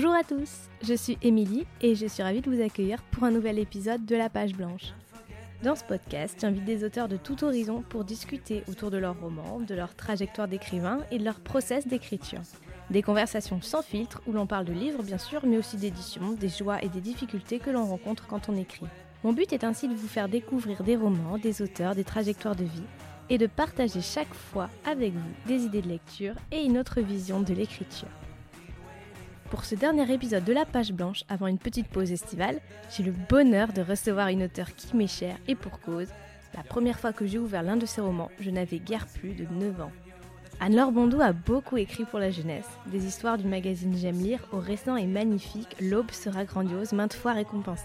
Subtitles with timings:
[0.00, 3.32] Bonjour à tous, je suis Émilie et je suis ravie de vous accueillir pour un
[3.32, 4.94] nouvel épisode de La Page Blanche.
[5.64, 9.58] Dans ce podcast, j'invite des auteurs de tout horizon pour discuter autour de leurs romans,
[9.58, 12.42] de leur trajectoire d'écrivain et de leur process d'écriture.
[12.90, 16.48] Des conversations sans filtre où l'on parle de livres bien sûr, mais aussi d'édition, des
[16.48, 18.86] joies et des difficultés que l'on rencontre quand on écrit.
[19.24, 22.62] Mon but est ainsi de vous faire découvrir des romans, des auteurs, des trajectoires de
[22.62, 22.86] vie
[23.30, 27.40] et de partager chaque fois avec vous des idées de lecture et une autre vision
[27.40, 28.06] de l'écriture.
[29.50, 32.60] Pour ce dernier épisode de La Page Blanche, avant une petite pause estivale,
[32.94, 36.08] j'ai le bonheur de recevoir une auteure qui m'est chère et pour cause.
[36.54, 39.46] La première fois que j'ai ouvert l'un de ses romans, je n'avais guère plus de
[39.50, 39.92] 9 ans.
[40.60, 44.58] Anne-Laure Bondou a beaucoup écrit pour la jeunesse, des histoires du magazine J'aime lire au
[44.58, 47.84] récent et magnifique L'aube sera grandiose, maintes fois récompensée.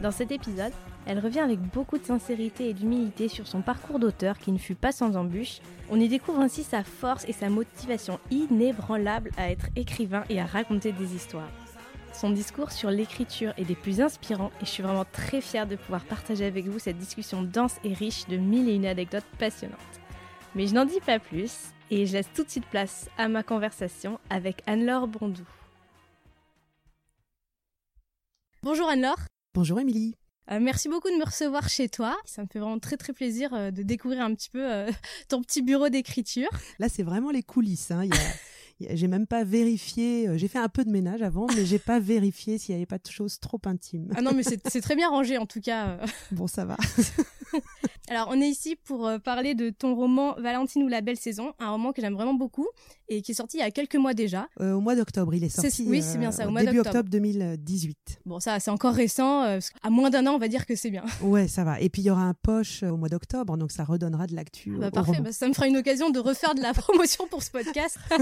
[0.00, 0.72] Dans cet épisode,
[1.06, 4.74] elle revient avec beaucoup de sincérité et d'humilité sur son parcours d'auteur qui ne fut
[4.74, 5.60] pas sans embûches.
[5.90, 10.46] On y découvre ainsi sa force et sa motivation inébranlable à être écrivain et à
[10.46, 11.50] raconter des histoires.
[12.14, 15.76] Son discours sur l'écriture est des plus inspirants et je suis vraiment très fière de
[15.76, 19.78] pouvoir partager avec vous cette discussion dense et riche de mille et une anecdotes passionnantes.
[20.54, 23.42] Mais je n'en dis pas plus et je laisse tout de suite place à ma
[23.42, 25.44] conversation avec Anne-Laure Bondou.
[28.62, 29.26] Bonjour Anne-Laure.
[29.52, 30.14] Bonjour Émilie.
[30.50, 32.16] Euh, merci beaucoup de me recevoir chez toi.
[32.26, 34.90] Ça me fait vraiment très très plaisir euh, de découvrir un petit peu euh,
[35.28, 36.50] ton petit bureau d'écriture.
[36.78, 37.90] Là, c'est vraiment les coulisses.
[37.90, 38.04] Hein.
[38.80, 40.28] j'ai même pas vérifié.
[40.36, 42.98] J'ai fait un peu de ménage avant, mais j'ai pas vérifié s'il y avait pas
[42.98, 44.08] de choses trop intimes.
[44.16, 45.98] Ah non, mais c'est très bien rangé en tout cas.
[46.30, 46.76] Bon, ça va.
[48.10, 51.70] Alors, on est ici pour parler de ton roman Valentine ou la belle saison, un
[51.70, 52.68] roman que j'aime vraiment beaucoup
[53.08, 54.48] et qui est sorti il y a quelques mois déjà.
[54.60, 55.84] Euh, au mois d'octobre, il est sorti.
[55.86, 58.20] oui, c'est bien ça, au mois début octobre 2018.
[58.24, 59.44] Bon, ça, c'est encore récent.
[59.44, 61.04] Euh, à moins d'un an, on va dire que c'est bien.
[61.22, 61.80] Ouais, ça va.
[61.80, 64.34] Et puis il y aura un poche euh, au mois d'octobre, donc ça redonnera de
[64.34, 64.76] l'actu.
[64.78, 67.50] Bah, parfait, bah, ça me fera une occasion de refaire de la promotion pour ce
[67.50, 67.98] podcast.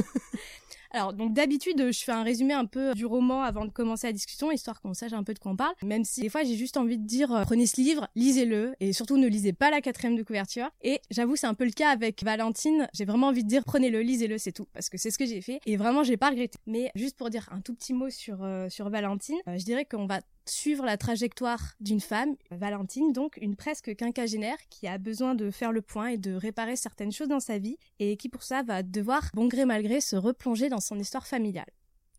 [0.95, 4.13] Alors, donc d'habitude, je fais un résumé un peu du roman avant de commencer la
[4.13, 5.75] discussion, histoire qu'on sache un peu de quoi on parle.
[5.83, 8.93] Même si des fois, j'ai juste envie de dire, euh, prenez ce livre, lisez-le, et
[8.93, 10.69] surtout ne lisez pas la quatrième de couverture.
[10.83, 12.89] Et j'avoue, c'est un peu le cas avec Valentine.
[12.93, 15.41] J'ai vraiment envie de dire, prenez-le, lisez-le, c'est tout, parce que c'est ce que j'ai
[15.41, 15.61] fait.
[15.65, 16.59] Et vraiment, j'ai pas regretté.
[16.67, 19.87] Mais juste pour dire un tout petit mot sur euh, sur Valentine, euh, je dirais
[19.87, 25.35] qu'on va suivre la trajectoire d'une femme, Valentine, donc une presque quinquagénaire qui a besoin
[25.35, 28.43] de faire le point et de réparer certaines choses dans sa vie et qui pour
[28.43, 31.71] ça va devoir, bon gré mal gré, se replonger dans son histoire familiale.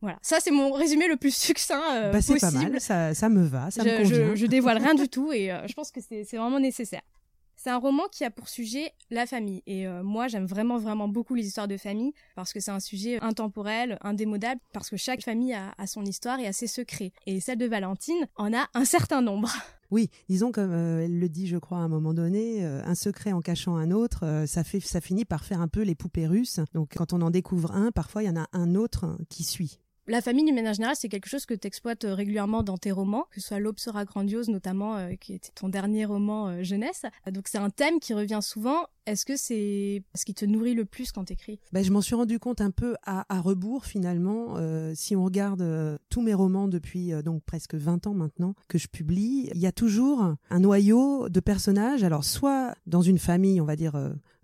[0.02, 3.30] Voilà, ça c'est mon résumé le plus succinct euh, bah, c'est pas mal, ça, ça,
[3.30, 4.36] me va, ça me convient.
[4.36, 7.02] Je, dévoile rien du tout et euh, je pense que c'est vraiment nécessaire.
[7.64, 9.64] C'est un roman qui a pour sujet la famille.
[9.68, 12.82] Et euh, moi, j'aime vraiment, vraiment beaucoup les histoires de famille parce que c'est un
[12.82, 17.14] sujet intemporel, indémodable, parce que chaque famille a, son histoire et a ses secrets.
[17.26, 19.50] Et celle de Valentine en a un certain nombre.
[19.92, 22.96] Oui, disons comme euh, elle le dit, je crois, à un moment donné, euh, un
[22.96, 26.26] secret en cachant un autre, ça fait, ça finit par faire un peu les poupées
[26.26, 26.60] russes.
[26.74, 29.78] Donc, quand on en découvre un, parfois il y en a un autre qui suit.
[30.06, 32.92] La famille, du ménage général, c'est quelque chose que tu exploites euh, régulièrement dans tes
[32.92, 36.64] romans, que ce soit L'aube sera grandiose, notamment, euh, qui était ton dernier roman euh,
[36.64, 37.04] jeunesse.
[37.32, 38.84] Donc c'est un thème qui revient souvent.
[39.06, 41.62] Est-ce que c'est ce qui te nourrit le plus quand t'écris?
[41.72, 44.56] Ben, Je m'en suis rendu compte un peu à, rebours finalement.
[44.96, 49.50] si on regarde tous mes romans depuis donc presque 20 ans maintenant que je publie,
[49.54, 52.06] il y a toujours un noyau de personnages.
[52.06, 53.94] Alors soit dans une famille, on va dire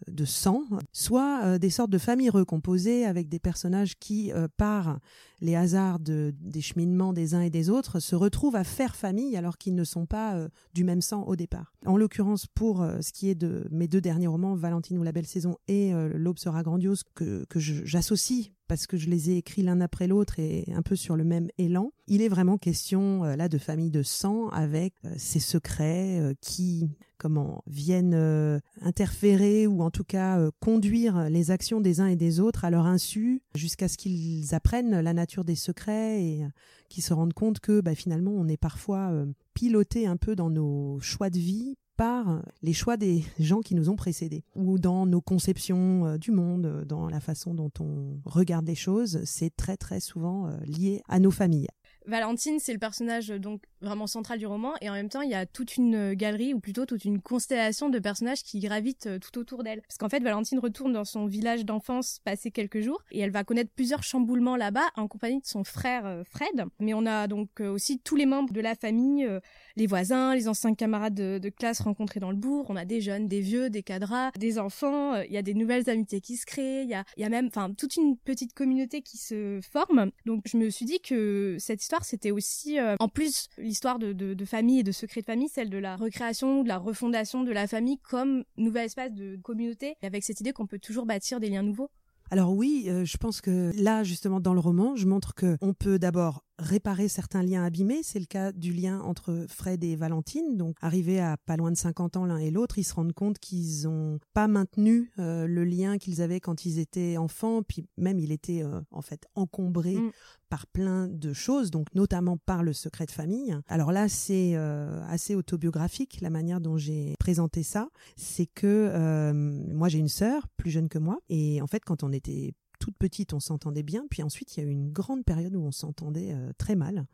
[0.08, 5.00] de sang, soit euh, des sortes de familles recomposées avec des personnages qui, euh, par
[5.42, 9.38] les hasards de, des cheminements des uns et des autres, se retrouvent à faire famille
[9.38, 11.74] alors qu'ils ne sont pas euh, du même sang au départ.
[11.86, 15.28] En l'occurrence, pour ce qui est de mes deux derniers romans, Valentine ou la belle
[15.28, 20.08] saison et L'aube sera grandiose, que j'associe parce que je les ai écrits l'un après
[20.08, 21.92] l'autre et un peu sur le même élan.
[22.08, 28.16] Il est vraiment question là de famille de sang avec ces secrets qui comment viennent
[28.16, 32.66] euh, interférer ou en tout cas euh, conduire les actions des uns et des autres
[32.66, 36.48] à leur insu jusqu'à ce qu'ils apprennent la nature des secrets et euh,
[36.88, 39.12] qu'ils se rendent compte que bah, finalement on est parfois
[39.54, 43.90] piloté un peu dans nos choix de vie par les choix des gens qui nous
[43.90, 48.74] ont précédés ou dans nos conceptions du monde, dans la façon dont on regarde les
[48.74, 51.68] choses, c'est très très souvent lié à nos familles.
[52.06, 55.36] Valentine, c'est le personnage donc vraiment central du roman, et en même temps, il y
[55.36, 59.38] a toute une galerie, ou plutôt toute une constellation de personnages qui gravitent euh, tout
[59.40, 59.82] autour d'elle.
[59.82, 63.44] Parce qu'en fait, Valentine retourne dans son village d'enfance passer quelques jours, et elle va
[63.44, 66.66] connaître plusieurs chamboulements là-bas en compagnie de son frère euh, Fred.
[66.80, 69.28] Mais on a donc euh, aussi tous les membres de la famille,
[69.76, 72.66] les voisins, les anciens camarades de, classe rencontrés dans le bourg.
[72.70, 75.20] On a des jeunes, des vieux, des cadras, des enfants.
[75.22, 76.84] Il y a des nouvelles amitiés qui se créent.
[76.84, 80.12] Il y a, il y a même, enfin, toute une petite communauté qui se forme.
[80.26, 84.80] Donc, je me suis dit que cette histoire, c'était aussi, en plus, l'histoire de, famille
[84.80, 88.00] et de secret de famille, celle de la recréation, de la refondation de la famille
[88.00, 91.90] comme nouvel espace de communauté, avec cette idée qu'on peut toujours bâtir des liens nouveaux.
[92.32, 95.74] alors oui, euh, je pense que là, justement, dans le roman, je montre que on
[95.74, 98.02] peut d'abord réparer certains liens abîmés.
[98.04, 100.58] C'est le cas du lien entre Fred et Valentine.
[100.58, 103.40] Donc, arrivés à pas loin de 50 ans l'un et l'autre, ils se rendent compte
[103.40, 107.64] qu'ils n'ont pas maintenu euh, le lien qu'ils avaient quand ils étaient enfants.
[107.64, 110.12] Puis même, il était euh, en fait encombré mm.
[110.50, 113.58] par plein de choses, donc notamment par le secret de famille.
[113.68, 117.90] Alors là, c'est assez autobiographique la manière dont j'ai présenté ça.
[118.16, 119.32] C'est que
[119.72, 122.98] moi, j'ai une sœur plus jeune que moi, et en fait, quand on était toute
[122.98, 124.06] petite, on s'entendait bien.
[124.10, 127.06] Puis ensuite, il y a eu une grande période où on s'entendait euh, très mal,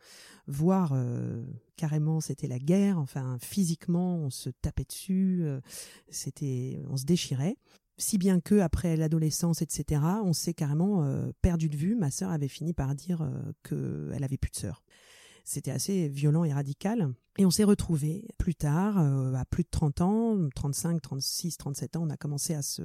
[0.48, 1.44] voire euh,
[1.76, 2.98] carrément c'était la guerre.
[3.00, 5.60] Enfin, physiquement, on se tapait dessus, euh,
[6.10, 7.58] c'était, on se déchirait.
[7.98, 11.08] Si bien que après l'adolescence, etc., on s'est carrément
[11.42, 11.96] perdu de vue.
[11.96, 13.26] Ma sœur avait fini par dire
[13.64, 14.84] qu'elle avait plus de sœur.
[15.46, 17.14] C'était assez violent et radical.
[17.38, 21.98] Et on s'est retrouvés plus tard, euh, à plus de 30 ans, 35, 36, 37
[21.98, 22.84] ans, on a commencé à se,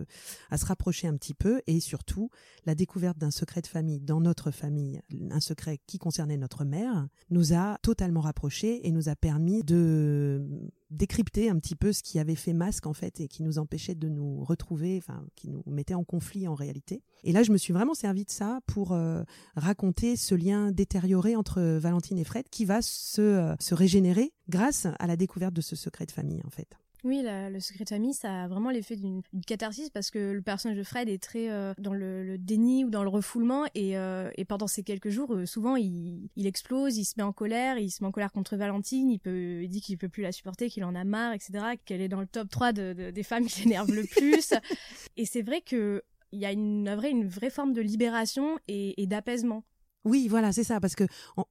[0.51, 2.31] à se rapprocher un petit peu et surtout
[2.67, 5.01] la découverte d'un secret de famille dans notre famille,
[5.31, 10.71] un secret qui concernait notre mère, nous a totalement rapprochés et nous a permis de
[10.91, 13.95] décrypter un petit peu ce qui avait fait masque en fait et qui nous empêchait
[13.95, 17.03] de nous retrouver, enfin qui nous mettait en conflit en réalité.
[17.23, 19.23] Et là, je me suis vraiment servi de ça pour euh,
[19.55, 24.87] raconter ce lien détérioré entre Valentine et Fred qui va se, euh, se régénérer grâce
[24.99, 26.77] à la découverte de ce secret de famille en fait.
[27.03, 30.77] Oui, le secret de famille, ça a vraiment l'effet d'une catharsis parce que le personnage
[30.77, 34.67] de Fred est très euh, dans le, déni ou dans le refoulement et, euh, pendant
[34.67, 38.09] ces quelques jours, euh, souvent il, explose, il se met en colère, il se met
[38.09, 40.95] en colère contre Valentine, il, peut, il dit qu'il peut plus la supporter, qu'il en
[40.95, 44.53] a marre, etc., qu'elle est dans le top 3 des femmes qui l'énervent le plus.
[45.17, 49.07] et c'est vrai que il y a une, vraie, une vraie forme de libération et
[49.07, 49.65] d'apaisement.
[50.07, 51.05] Oui, voilà, c'est ça, parce que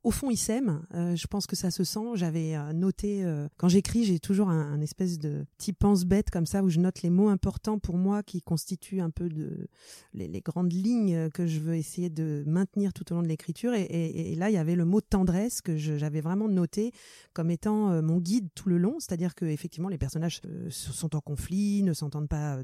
[0.04, 0.82] au fond, ils s'aiment.
[0.96, 2.16] Euh, je pense que ça se sent.
[2.16, 6.64] J'avais euh, noté euh, quand j'écris, j'ai toujours un, espèce de petit pense-bête comme ça
[6.64, 9.30] où je note les mots importants pour moi qui constituent un peu
[10.14, 13.74] les, grandes lignes que je veux essayer de maintenir tout au long de l'écriture.
[13.76, 16.92] Et, là, il y avait le mot tendresse que j'avais vraiment noté
[17.34, 19.00] comme étant mon guide tout le long.
[19.00, 22.58] C'est-à-dire que effectivement, les personnages sont en conflit, ne s'entendent pas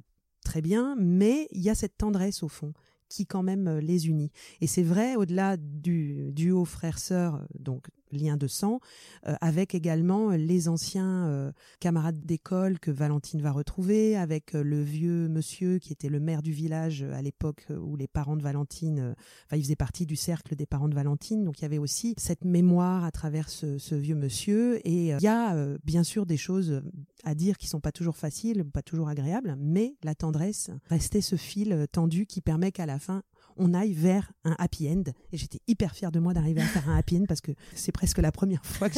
[0.44, 2.74] très bien, mais il y a cette tendresse au fond
[3.10, 4.32] qui quand même euh, les unit.
[4.62, 8.80] Et c'est vrai au-delà du duo frère-sœur, euh, donc lien de sang,
[9.28, 14.82] euh, avec également les anciens euh, camarades d'école que Valentine va retrouver, avec euh, le
[14.82, 19.16] vieux monsieur qui était le maire du village à l'époque où les parents de Valentine,
[19.46, 22.14] enfin il faisait partie du cercle des parents de Valentine, donc il y avait aussi
[22.18, 24.86] cette mémoire à travers ce, ce vieux monsieur.
[24.88, 26.82] Et il y a bien sûr des choses
[27.24, 31.36] à dire qui sont pas toujours faciles, pas toujours agréables, mais la tendresse restait ce
[31.36, 33.24] fil tendu qui permet qu'à la fin
[33.58, 35.04] on aille vers un happy end.
[35.32, 37.92] Et j'étais hyper fière de moi d'arriver à faire un happy end parce que c'est
[37.92, 38.90] presque la première fois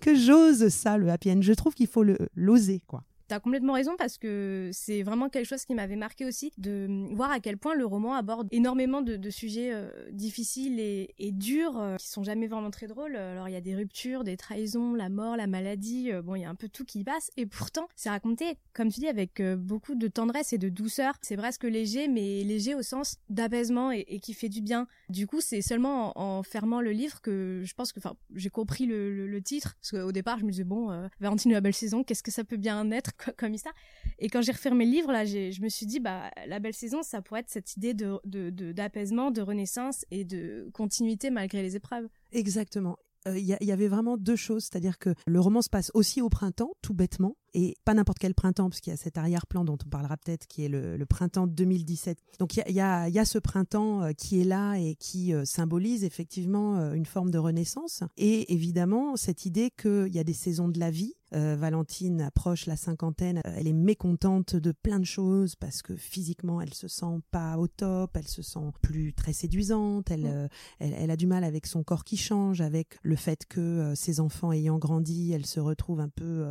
[0.00, 1.42] que j'ose ça, le happy end.
[1.42, 2.04] Je trouve qu'il faut
[2.34, 3.04] l'oser, quoi.
[3.28, 7.30] T'as complètement raison parce que c'est vraiment quelque chose qui m'avait marqué aussi de voir
[7.30, 12.08] à quel point le roman aborde énormément de, sujets euh, difficiles et, durs euh, qui
[12.08, 13.16] sont jamais vraiment très drôles.
[13.16, 16.40] Alors il y a des ruptures, des trahisons, la mort, la maladie, euh, bon il
[16.40, 19.42] y a un peu tout qui passe et pourtant c'est raconté comme tu dis avec
[19.42, 21.14] beaucoup de tendresse et de douceur.
[21.20, 24.86] C'est presque léger mais léger au sens d'apaisement et, qui fait du bien.
[25.10, 28.86] Du coup c'est seulement en, fermant le livre que je pense que enfin j'ai compris
[28.86, 32.30] le, titre parce qu'au départ je me disais bon Valentine la belle saison qu'est-ce que
[32.30, 33.12] ça peut bien être?
[33.36, 33.70] Comme ça.
[34.18, 37.02] Et quand j'ai refermé le livre, là, je me suis dit, bah, la belle saison,
[37.02, 38.20] ça pourrait être cette idée de,
[38.72, 42.08] d'apaisement, de, renaissance et de continuité malgré les épreuves.
[42.32, 42.98] Exactement.
[43.26, 46.28] Il euh, y, avait vraiment deux choses, c'est-à-dire que le roman se passe aussi au
[46.28, 49.76] printemps, tout bêtement, et pas n'importe quel printemps, parce qu'il y a cet arrière-plan dont
[49.84, 52.18] on parlera peut-être, qui est le, printemps 2017.
[52.38, 56.92] Donc il y a, ce printemps euh, qui est là et qui euh, symbolise effectivement
[56.92, 60.90] une forme de renaissance, et évidemment cette idée qu'il y a des saisons de la
[60.90, 66.62] vie, Valentine approche la cinquantaine, elle est mécontente de plein de choses parce que physiquement
[66.62, 70.48] elle se sent pas au top, elle se sent plus très séduisante, elle,
[70.78, 74.52] elle, a du mal avec son corps qui change, avec le fait que ses enfants
[74.52, 76.46] ayant grandi, elle se retrouve un peu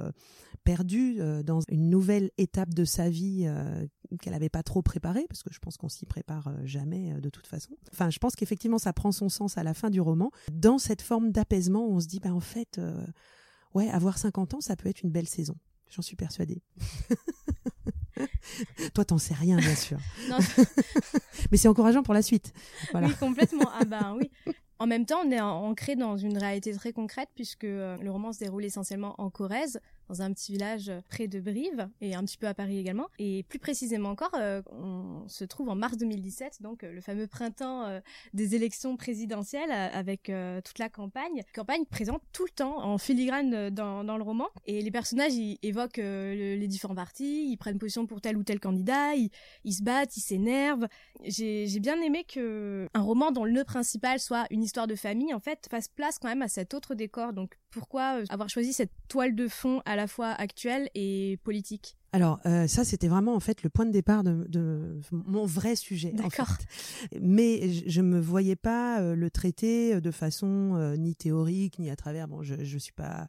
[0.64, 3.86] perdue euh, dans une nouvelle étape de sa vie euh,
[4.22, 7.30] qu'elle n'avait pas trop préparée, parce que je pense qu'on s'y prépare euh, jamais de
[7.30, 7.72] toute façon.
[7.92, 11.02] Enfin, je pense qu'effectivement, ça prend son sens à la fin du roman, dans cette
[11.02, 12.80] forme d'apaisement on se dit, ben, en fait,
[13.74, 15.56] ouais, avoir 50 ans, ça peut être une belle saison.
[15.90, 16.62] J'en suis persuadée.
[18.94, 20.00] Toi, t'en sais rien, bien sûr.
[21.52, 22.52] Mais c'est encourageant pour la suite.
[22.94, 23.70] Oui, complètement.
[23.80, 24.30] Ah ben oui.
[24.80, 28.40] En même temps, on est ancré dans une réalité très concrète puisque le roman se
[28.40, 32.48] déroule essentiellement en Corrèze, dans un petit village près de Brive et un petit peu
[32.48, 33.08] à Paris également.
[33.20, 34.32] Et plus précisément encore,
[34.72, 38.02] on se trouve en mars 2017, donc le fameux printemps
[38.34, 40.32] des élections présidentielles avec
[40.64, 41.44] toute la campagne.
[41.54, 44.48] Campagne présente tout le temps en filigrane dans, dans le roman.
[44.66, 48.60] Et les personnages ils évoquent les différents partis, ils prennent position pour tel ou tel
[48.60, 49.30] candidat, ils,
[49.64, 50.88] ils se battent, ils s'énervent.
[51.24, 55.34] J'ai bien aimé que un roman dont le nœud principal soit une histoire de famille,
[55.34, 57.34] en fait, fasse place quand même à cet autre décor.
[57.34, 61.98] Donc pourquoi euh, avoir choisi cette toile de fond à la fois actuelle et politique
[62.14, 66.14] alors euh, ça c'était vraiment en fait le point de départ de, mon vrai sujet.
[66.14, 66.58] D'accord.
[67.22, 71.96] Mais je, ne me voyais pas euh, le traiter de façon ni théorique ni à
[71.98, 72.30] travers.
[72.30, 73.28] Bon, je ne suis pas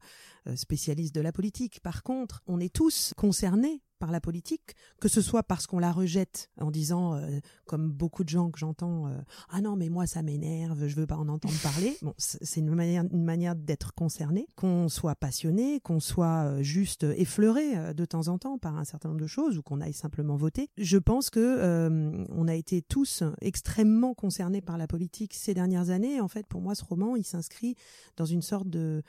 [0.55, 1.81] spécialiste de la politique.
[1.81, 5.93] Par contre, on est tous concernés par la politique, que ce soit parce qu'on la
[5.93, 9.19] rejette en disant, euh, comme beaucoup de gens que j'entends, euh,
[9.51, 11.97] ah non mais moi ça m'énerve, je veux pas en entendre parler.
[12.03, 17.03] Bon, c'est une manière, une manière d'être concerné, qu'on soit passionné, qu'on soit euh, juste
[17.03, 20.37] effleuré de temps en temps par un certain nombre de choses ou qu'on aille simplement
[20.37, 20.71] voter.
[20.79, 26.21] Je pense que on a été tous extrêmement concernés par la politique ces dernières années.
[26.21, 27.75] En fait, pour moi, ce roman, il s'inscrit
[28.17, 29.03] dans une sorte de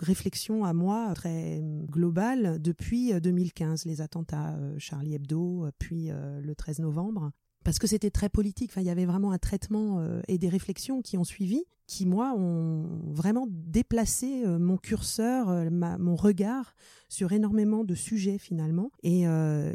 [0.00, 3.84] réflexion à moi très globale depuis 2015.
[3.84, 7.32] Les attentats euh, Charlie Hebdo, euh, puis euh, le 13 novembre
[7.64, 8.70] parce que c'était très politique.
[8.70, 12.32] Enfin, il y avait vraiment un traitement et des réflexions qui ont suivi, qui moi
[12.36, 16.76] ont vraiment déplacé mon curseur, mon regard
[17.08, 18.92] sur énormément de sujets finalement.
[19.02, 19.24] Et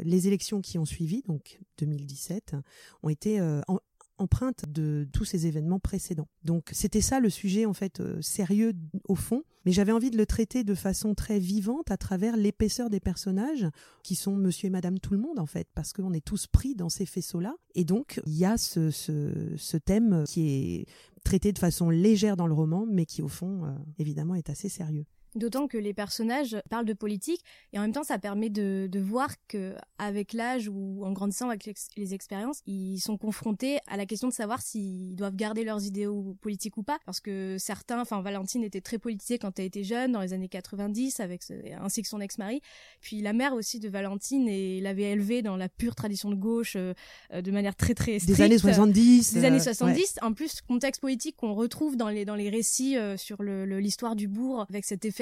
[0.04, 2.56] les élections qui ont suivi, donc 2017,
[3.02, 3.42] ont été
[4.22, 6.28] empreinte de tous ces événements précédents.
[6.44, 8.72] Donc c'était ça le sujet en fait euh, sérieux
[9.08, 12.90] au fond, mais j'avais envie de le traiter de façon très vivante à travers l'épaisseur
[12.90, 13.66] des personnages
[14.02, 16.74] qui sont monsieur et madame tout le monde en fait, parce qu'on est tous pris
[16.74, 17.56] dans ces faisceaux-là.
[17.74, 20.86] Et donc il y a ce, thème qui est
[21.24, 24.68] traité de façon légère dans le roman, mais qui au fond euh, évidemment est assez
[24.68, 25.04] sérieux.
[25.34, 29.00] D'autant que les personnages parlent de politique et en même temps ça permet de, de
[29.00, 34.06] voir que avec l'âge ou en grandissant avec les expériences, ils sont confrontés à la
[34.06, 36.98] question de savoir s'ils doivent garder leurs idéaux politiques ou pas.
[37.06, 40.48] Parce que certains, enfin Valentine était très politisée quand elle était jeune dans les années
[40.48, 41.42] 90 avec
[41.80, 42.60] ainsi que son ex-mari.
[43.00, 46.76] Puis la mère aussi de Valentine et l'avait élevée dans la pure tradition de gauche
[46.76, 46.94] euh,
[47.32, 48.38] de manière très très stricte.
[48.38, 49.34] Des années 70.
[49.34, 50.16] Des années 70.
[50.22, 54.28] En plus contexte politique qu'on retrouve dans les dans les récits euh, sur l'histoire du
[54.28, 55.21] bourg avec cet effet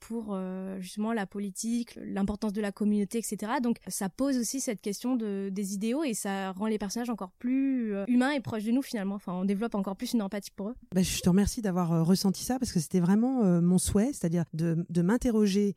[0.00, 3.52] pour euh, justement la politique, l'importance de la communauté, etc.
[3.62, 7.32] Donc ça pose aussi cette question de, des idéaux et ça rend les personnages encore
[7.32, 9.14] plus euh, humains et proches de nous finalement.
[9.16, 10.74] Enfin, on développe encore plus une empathie pour eux.
[10.94, 14.44] Bah, je te remercie d'avoir euh, ressenti ça parce que c'était vraiment mon souhait, c'est-à-dire
[14.52, 15.74] de, de m'interroger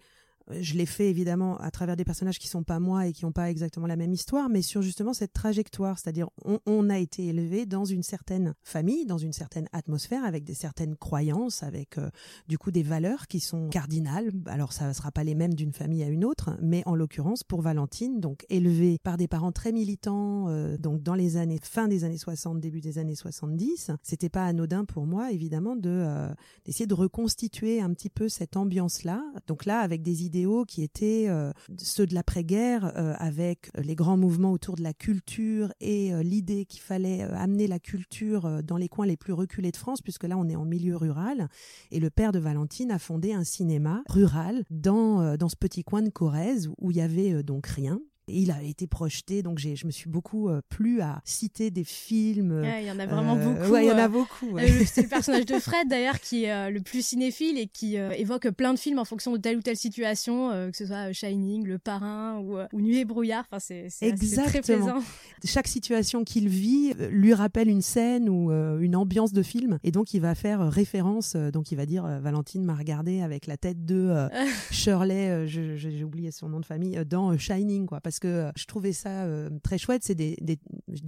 [0.51, 3.31] je l'ai fait évidemment à travers des personnages qui sont pas moi et qui n'ont
[3.31, 6.29] pas exactement la même histoire, mais sur justement cette trajectoire, c'est-à-dire
[6.65, 10.95] on, a été élevé dans une certaine famille, dans une certaine atmosphère, avec des certaines
[10.95, 12.09] croyances, avec euh,
[12.47, 14.31] du coup des valeurs qui sont cardinales.
[14.45, 17.43] Alors ça ne sera pas les mêmes d'une famille à une autre, mais en l'occurrence
[17.43, 21.87] pour Valentine, donc élevée par des parents très militants, euh, donc dans les années fin
[21.87, 26.29] des années 60, début des années 70, c'était pas anodin pour moi évidemment de euh,
[26.65, 29.21] d'essayer de reconstituer un petit peu cette ambiance-là.
[29.47, 30.36] Donc là avec des idées
[30.67, 35.73] qui étaient euh, ceux de l'après-guerre, euh, avec les grands mouvements autour de la culture
[35.79, 39.77] et euh, l'idée qu'il fallait amener la culture dans les coins les plus reculés de
[39.77, 41.49] France, puisque là on est en milieu rural.
[41.91, 46.01] Et le père de Valentine a fondé un cinéma rural dans, dans ce petit coin
[46.01, 49.91] de Corrèze où il y avait donc rien il a été projeté, donc je me
[49.91, 52.63] suis beaucoup euh, plu à citer des films.
[52.79, 53.71] Il y en a vraiment euh, beaucoup.
[53.71, 54.57] Ouais, il y en a euh, beaucoup.
[54.85, 58.73] C'est le personnage de Fred d'ailleurs qui est le plus cinéphile et qui évoque plein
[58.73, 62.39] de films en fonction de telle ou telle situation, que ce soit Shining, Le Parrain
[62.39, 63.45] ou, Nuit et brouillard.
[63.49, 64.15] Enfin, c'est
[64.45, 65.01] très plaisant.
[65.43, 70.13] Chaque situation qu'il vit lui rappelle une scène ou une ambiance de film, et donc
[70.13, 71.35] il va faire référence.
[71.35, 74.27] donc il va dire Valentine m'a regardé avec la tête de
[74.71, 78.93] Shirley, j'ai oublié son nom de famille, dans Shining, quoi, parce que euh, je trouvais
[78.93, 80.03] ça euh, très chouette.
[80.03, 80.37] C'est des,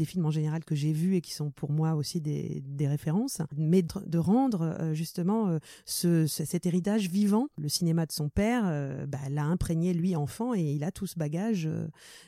[0.06, 3.84] films en général que j'ai vus et qui sont pour moi aussi des, références, mais
[3.84, 7.48] de, rendre euh, justement ce, cet héritage vivant.
[7.58, 8.64] Le cinéma de son père
[9.08, 11.70] bah, l'a imprégné lui enfant et il a tout ce bagage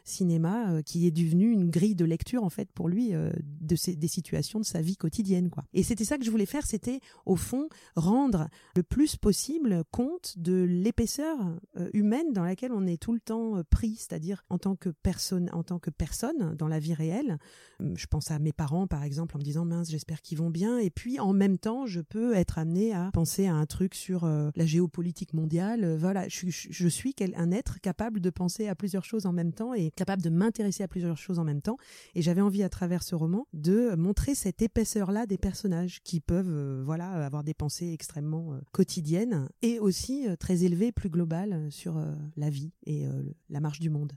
[0.04, 4.08] cinéma qui est devenu une grille de lecture en fait pour lui de ces, des
[4.08, 5.50] situations de sa vie quotidienne.
[5.50, 5.64] Quoi.
[5.74, 10.38] Et c'était ça que je voulais faire, c'était au fond rendre le plus possible compte
[10.38, 11.38] de l'épaisseur
[11.94, 15.64] humaine dans laquelle on est tout le temps pris, c'est-à-dire en tant que personne, en
[15.64, 17.38] tant que personne dans la vie réelle,
[17.96, 20.78] je pense à mes parents, par exemple, en me disant mince, j'espère qu'ils vont bien.
[20.78, 24.26] Et puis, en même temps, je peux être amenée à penser à un truc sur
[24.26, 25.96] la géopolitique mondiale.
[25.98, 29.92] voilà, je, suis un être capable de penser à plusieurs choses en même temps et
[29.92, 31.78] capable de m'intéresser à plusieurs choses en même temps.
[32.16, 36.84] Et j'avais envie, à travers ce roman, de montrer cette épaisseur-là des personnages qui peuvent,
[36.84, 42.02] voilà, avoir des pensées extrêmement quotidiennes et aussi très élevées, plus globales sur
[42.38, 43.06] la vie et
[43.50, 44.14] la marche du monde.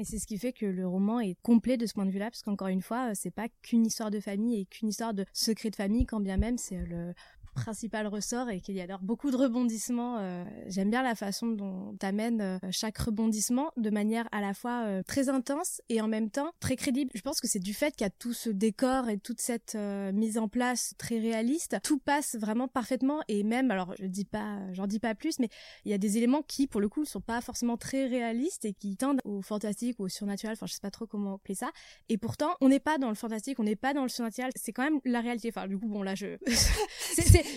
[0.00, 2.26] Et c'est ce qui fait que le roman est complet de ce point de vue-là,
[2.30, 5.70] parce qu'encore une fois, c'est pas qu'une histoire de famille et qu'une histoire de secret
[5.70, 7.14] de famille, quand bien même c'est le
[7.58, 10.18] principal ressort et qu'il y a alors beaucoup de rebondissements.
[10.18, 14.84] Euh, j'aime bien la façon dont t'amènes euh, chaque rebondissement de manière à la fois
[14.86, 17.10] euh, très intense et en même temps très crédible.
[17.14, 19.76] Je pense que c'est du fait qu'il y a tout ce décor et toute cette
[19.76, 21.76] mise en place très réaliste.
[21.82, 25.48] Tout passe vraiment parfaitement et même, alors je dis pas, j'en dis pas plus, mais
[25.84, 28.72] il y a des éléments qui, pour le coup, sont pas forcément très réalistes et
[28.72, 30.54] qui tendent au fantastique ou au surnaturel.
[30.54, 31.70] Enfin, je sais pas trop comment appeler ça.
[32.08, 34.50] Et pourtant, on n'est pas dans le fantastique, on n'est pas dans le surnaturel.
[34.56, 35.48] C'est quand même la réalité.
[35.48, 36.36] Enfin, du coup, bon là, je,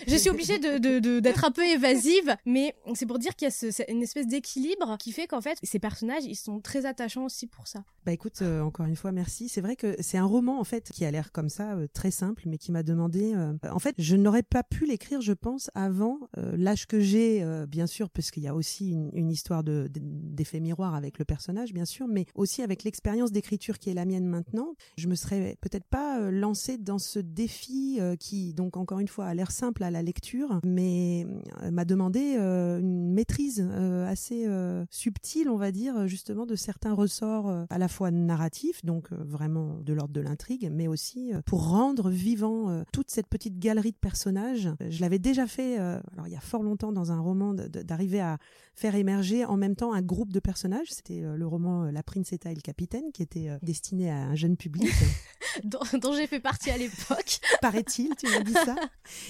[0.08, 4.04] je suis obligée d'être un peu évasive, mais c'est pour dire qu'il y a une
[4.04, 7.84] espèce d'équilibre qui fait qu'en fait, ces personnages, ils sont très attachants aussi pour ça.
[8.06, 9.50] Bah écoute, euh, encore une fois, merci.
[9.50, 12.12] C'est vrai que c'est un roman en fait qui a l'air comme ça, euh, très
[12.12, 13.34] simple, mais qui m'a demandé.
[13.36, 17.88] Euh, en fait, je n'aurais pas pu l'écrire, je pense, avant l'âge que j'ai, bien
[17.88, 21.86] sûr, parce qu'il y a aussi une, histoire de, d'effet miroir avec le personnage, bien
[21.86, 24.74] sûr, mais aussi avec l'expérience d'écriture qui est la mienne maintenant.
[24.98, 29.34] Je me serais peut-être pas lancée dans ce défi qui, donc encore une fois, a
[29.34, 31.26] l'air simple à la lecture, mais
[31.62, 34.48] euh, m'a demandé euh, une maîtrise euh, assez
[34.90, 39.94] subtile, on va dire, justement, de certains ressorts à la fois narratifs, donc vraiment de
[39.94, 44.70] l'ordre de l'intrigue, mais aussi pour rendre vivant toute cette petite galerie de personnages.
[44.90, 48.38] Je l'avais déjà fait, alors il y a fort longtemps dans un roman, d'arriver à
[48.76, 50.88] faire émerger en même temps un groupe de personnages.
[50.90, 54.92] C'était le roman La Princetta et le Capitaine, qui était destiné à un jeune public.
[55.64, 57.40] dont, j'ai fait partie à l'époque.
[57.62, 58.76] Paraît-il, tu m'as dit ça.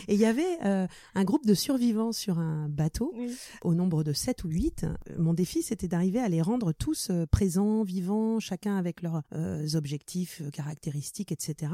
[0.08, 3.14] Et il y avait euh, un groupe de survivants sur un bateau,
[3.64, 4.86] au nombre de 7 ou 8.
[5.18, 9.68] Mon défi, c'était d'arriver à les rendre tous euh, présents, vivants, chacun avec leurs euh,
[9.74, 11.74] objectifs, caractéristiques, etc.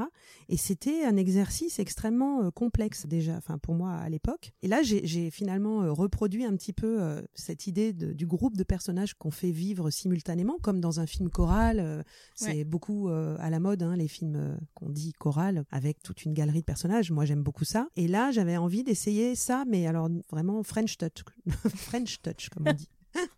[0.50, 4.54] Et c'était un exercice extrêmement complexe déjà, enfin pour moi à l'époque.
[4.62, 7.00] Et là, j'ai finalement reproduit un petit peu
[7.34, 12.06] cette idée du groupe de personnages qu'on fait vivre simultanément, comme dans un film choral.
[12.36, 16.60] C'est beaucoup à la mode, hein, les films qu'on dit choral, avec toute une galerie
[16.60, 17.12] de personnages.
[17.12, 17.88] Moi, j'aime beaucoup ça.
[17.96, 21.24] Et là, j'avais envie d'essayer ça, mais alors vraiment French touch,
[21.76, 22.88] French touch comme on dit.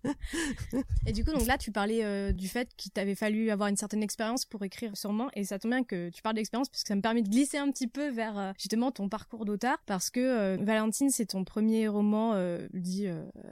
[1.05, 3.77] et du coup, donc là, tu parlais euh, du fait qu'il t'avait fallu avoir une
[3.77, 6.87] certaine expérience pour écrire sûrement, et ça tombe bien que tu parles d'expérience parce que
[6.87, 10.09] ça me permet de glisser un petit peu vers euh, justement ton parcours d'auteur, parce
[10.09, 12.09] que euh, Valentine, c'est ton premier roman
[12.73, 13.07] dit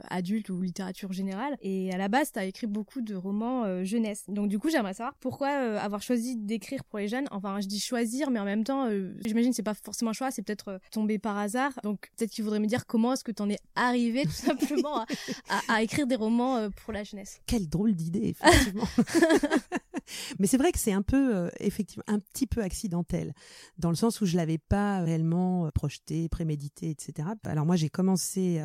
[0.08, 4.24] adulte ou littérature générale, et à la base, tu as écrit beaucoup de romans jeunesse.
[4.28, 7.26] Donc du coup, j'aimerais savoir pourquoi avoir choisi d'écrire pour les jeunes.
[7.30, 8.88] Enfin, je dis choisir, mais en même temps,
[9.24, 11.72] j'imagine c'est pas forcément un choix, c'est peut-être tombé par hasard.
[11.82, 15.04] Donc peut-être qu'il voudrait me dire comment est-ce que tu en es arrivé tout simplement
[15.48, 17.40] à, à écrire des romans euh, pour la jeunesse.
[17.46, 18.86] Quelle drôle d'idée, effectivement.
[20.38, 23.34] Mais c'est vrai que c'est un peu, euh, effectivement, un petit peu accidentel,
[23.78, 27.28] dans le sens où je l'avais pas réellement euh, projeté, prémédité, etc.
[27.44, 28.60] Alors moi, j'ai commencé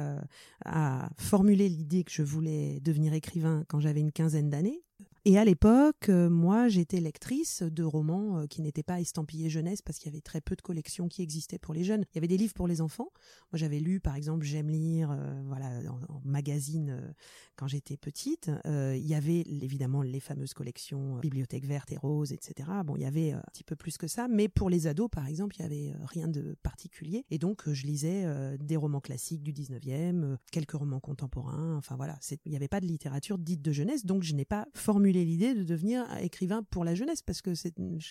[0.66, 4.82] à formuler l'idée que je voulais devenir écrivain quand j'avais une quinzaine d'années.
[5.26, 9.82] Et à l'époque, euh, moi, j'étais lectrice de romans euh, qui n'étaient pas estampillés jeunesse
[9.82, 12.04] parce qu'il y avait très peu de collections qui existaient pour les jeunes.
[12.12, 13.08] Il y avait des livres pour les enfants.
[13.54, 17.16] Moi, j'avais lu, par exemple, J'aime lire, euh, voilà, en, magazine
[17.56, 18.52] quand j'étais petite.
[18.66, 22.70] il y avait évidemment les fameuses collections Bibliothèque verte et rose, etc.
[22.86, 25.28] Bon, il y avait un petit peu plus que ça, mais pour les ados, par
[25.28, 27.26] exemple, il y avait rien de particulier.
[27.30, 28.26] Et donc, je lisais
[28.58, 31.76] des romans classiques du 19e, quelques romans contemporains.
[31.78, 34.68] Enfin voilà, il n'y avait pas de littérature dite de jeunesse, donc je n'ai pas
[34.74, 37.54] formulé l'idée de devenir écrivain pour la jeunesse parce que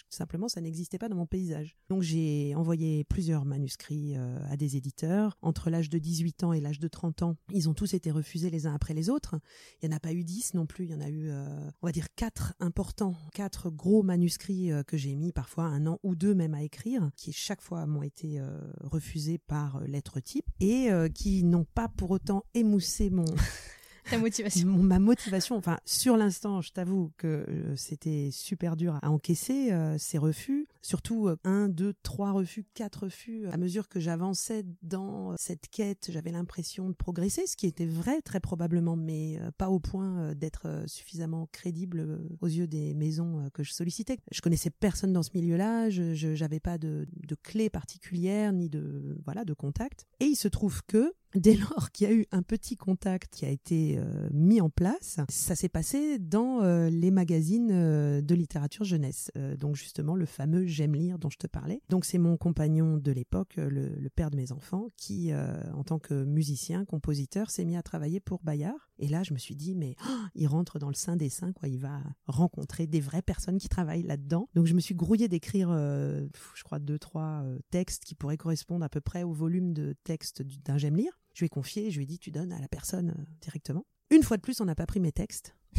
[0.09, 1.77] simplement ça n'existait pas dans mon paysage.
[1.89, 5.39] Donc j'ai envoyé plusieurs manuscrits euh, à des éditeurs.
[5.43, 8.51] Entre l'âge de 18 ans et l'âge de 30 ans, ils ont tous été refusés
[8.51, 9.37] les uns après les autres.
[9.83, 11.71] Il n'y en a pas eu 10 non plus, il y en a eu, euh,
[11.83, 15.99] on va dire, quatre importants, quatre gros manuscrits euh, que j'ai mis parfois un an
[16.03, 18.41] ou deux même à écrire, qui chaque fois m'ont été
[18.81, 23.25] refusés par lettre type et qui n'ont pas pour autant émoussé mon
[24.11, 24.69] Ta motivation.
[24.69, 29.97] Ma motivation, enfin, sur l'instant, je t'avoue que euh, c'était super dur à encaisser euh,
[29.99, 30.67] ces refus.
[30.83, 33.47] Surtout euh, un, deux, trois refus, quatre refus.
[33.49, 38.21] À mesure que j'avançais dans cette quête, j'avais l'impression de progresser, ce qui était vrai
[38.23, 43.73] très probablement, mais pas au point d'être suffisamment crédible aux yeux des maisons que je
[43.73, 44.19] sollicitais.
[44.31, 49.17] Je connaissais personne dans ce milieu-là, je n'avais pas de, de clé particulière ni de
[49.25, 50.07] voilà de contact.
[50.21, 53.45] Et il se trouve que dès lors qu'il y a eu un petit contact qui
[53.45, 58.35] a été euh, mis en place, ça s'est passé dans euh, les magazines euh, de
[58.35, 59.31] littérature jeunesse.
[59.59, 61.83] donc justement le fameux J'aime lire dont je te parlais.
[61.89, 66.25] Donc c'est mon compagnon de l'époque, le, père de mes enfants, qui en tant que
[66.25, 68.91] musicien, compositeur, s'est mis à travailler pour Bayard.
[68.99, 71.53] Et là je me suis dit mais oh, il rentre dans le sein des saints
[71.53, 71.69] quoi.
[71.69, 74.49] Il va rencontrer des vraies personnes qui travaillent là-dedans.
[74.55, 78.89] Donc je me suis grouillé d'écrire, je crois deux trois textes qui pourraient correspondre à
[78.89, 81.22] peu près au volume de textes d'un J'aime lire.
[81.35, 83.87] Je lui ai confié, je lui ai dit, tu donnes à la personne euh, directement.
[84.11, 85.57] Une fois de plus, on n'a pas pris mes textes.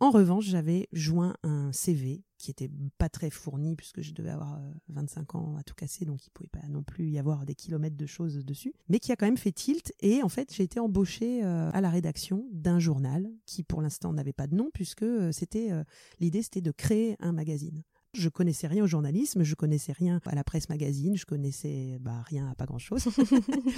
[0.00, 4.60] En revanche, j'avais joint un CV qui était pas très fourni puisque je devais avoir
[4.88, 7.54] 25 euh, ans à tout casser, donc il pouvait pas non plus y avoir des
[7.54, 9.94] kilomètres de choses dessus, mais qui a quand même fait tilt.
[10.00, 14.12] Et en fait, j'ai été embauchée euh, à la rédaction d'un journal qui, pour l'instant,
[14.12, 15.70] n'avait pas de nom puisque c'était
[16.18, 17.84] l'idée, c'était de créer un magazine.
[18.14, 22.22] Je connaissais rien au journalisme, je connaissais rien à la presse magazine, je connaissais bah,
[22.26, 23.08] rien à pas grand chose.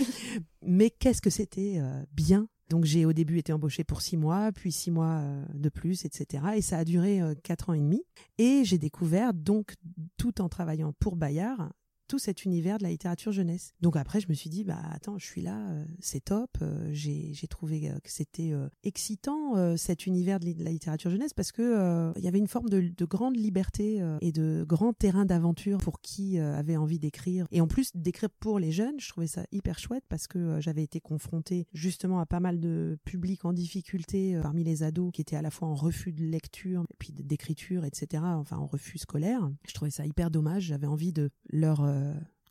[0.62, 2.48] Mais qu'est-ce que c'était euh, bien?
[2.68, 6.04] Donc j'ai au début été embauchée pour six mois, puis six mois euh, de plus,
[6.04, 6.44] etc.
[6.56, 8.02] Et ça a duré euh, quatre ans et demi.
[8.38, 9.74] Et j'ai découvert donc
[10.16, 11.72] tout en travaillant pour Bayard
[12.06, 13.74] tout cet univers de la littérature jeunesse.
[13.80, 16.50] Donc après, je me suis dit, bah attends, je suis là, euh, c'est top.
[16.62, 22.12] Euh, j'ai trouvé euh, que c'était excitant cet univers de la littérature jeunesse parce que
[22.16, 26.00] il y avait une forme de, de grande liberté et de grand terrain d'aventure pour
[26.00, 27.46] qui avait envie d'écrire.
[27.50, 30.82] Et en plus d'écrire pour les jeunes, je trouvais ça hyper chouette parce que j'avais
[30.82, 35.36] été confrontée justement à pas mal de publics en difficulté parmi les ados qui étaient
[35.36, 38.22] à la fois en refus de lecture et puis d'écriture, etc.
[38.26, 39.50] Enfin en refus scolaire.
[39.66, 40.64] Je trouvais ça hyper dommage.
[40.64, 41.82] J'avais envie de leur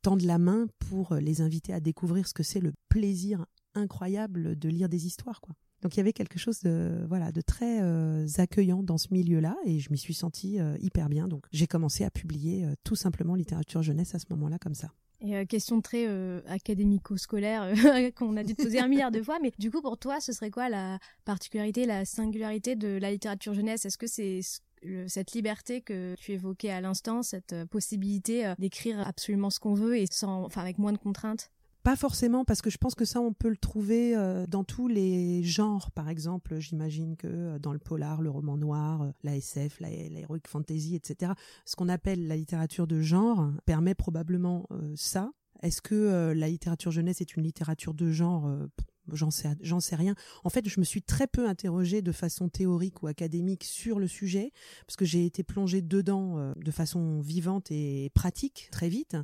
[0.01, 4.69] tendre la main pour les inviter à découvrir ce que c'est le plaisir incroyable de
[4.69, 5.55] lire des histoires, quoi.
[5.81, 9.55] Donc il y avait quelque chose de voilà de très euh, accueillant dans ce milieu-là
[9.65, 11.27] et je m'y suis sentie euh, hyper bien.
[11.27, 14.89] Donc j'ai commencé à publier tout simplement littérature jeunesse à ce moment-là comme ça.
[15.21, 16.07] Et question très
[16.47, 17.73] académico-scolaire
[18.15, 20.33] qu'on a dû te poser un milliard de fois, mais du coup pour toi ce
[20.33, 23.85] serait quoi la particularité, la singularité de la littérature jeunesse?
[23.85, 24.41] Est-ce que c'est
[25.07, 29.73] cette liberté que tu évoquais à l'instant, cette euh, possibilité euh, d'écrire absolument ce qu'on
[29.73, 31.51] veut et sans, enfin, avec moins de contraintes
[31.83, 34.87] pas forcément, parce que je pense que ça, on peut le trouver euh, dans tous
[34.87, 35.91] les genres.
[35.91, 41.33] Par exemple, j'imagine que dans le polar, le roman noir, la SF, l'heroic fantasy, etc.,
[41.63, 45.29] ce qu'on appelle la littérature de genre permet probablement ça.
[45.61, 48.49] Est-ce que la littérature jeunesse est une littérature de genre
[49.11, 50.15] J'en sais, j'en sais rien.
[50.43, 54.07] En fait, je me suis très peu interrogée de façon théorique ou académique sur le
[54.07, 54.51] sujet,
[54.87, 59.17] parce que j'ai été plongée dedans euh, de façon vivante et pratique très vite.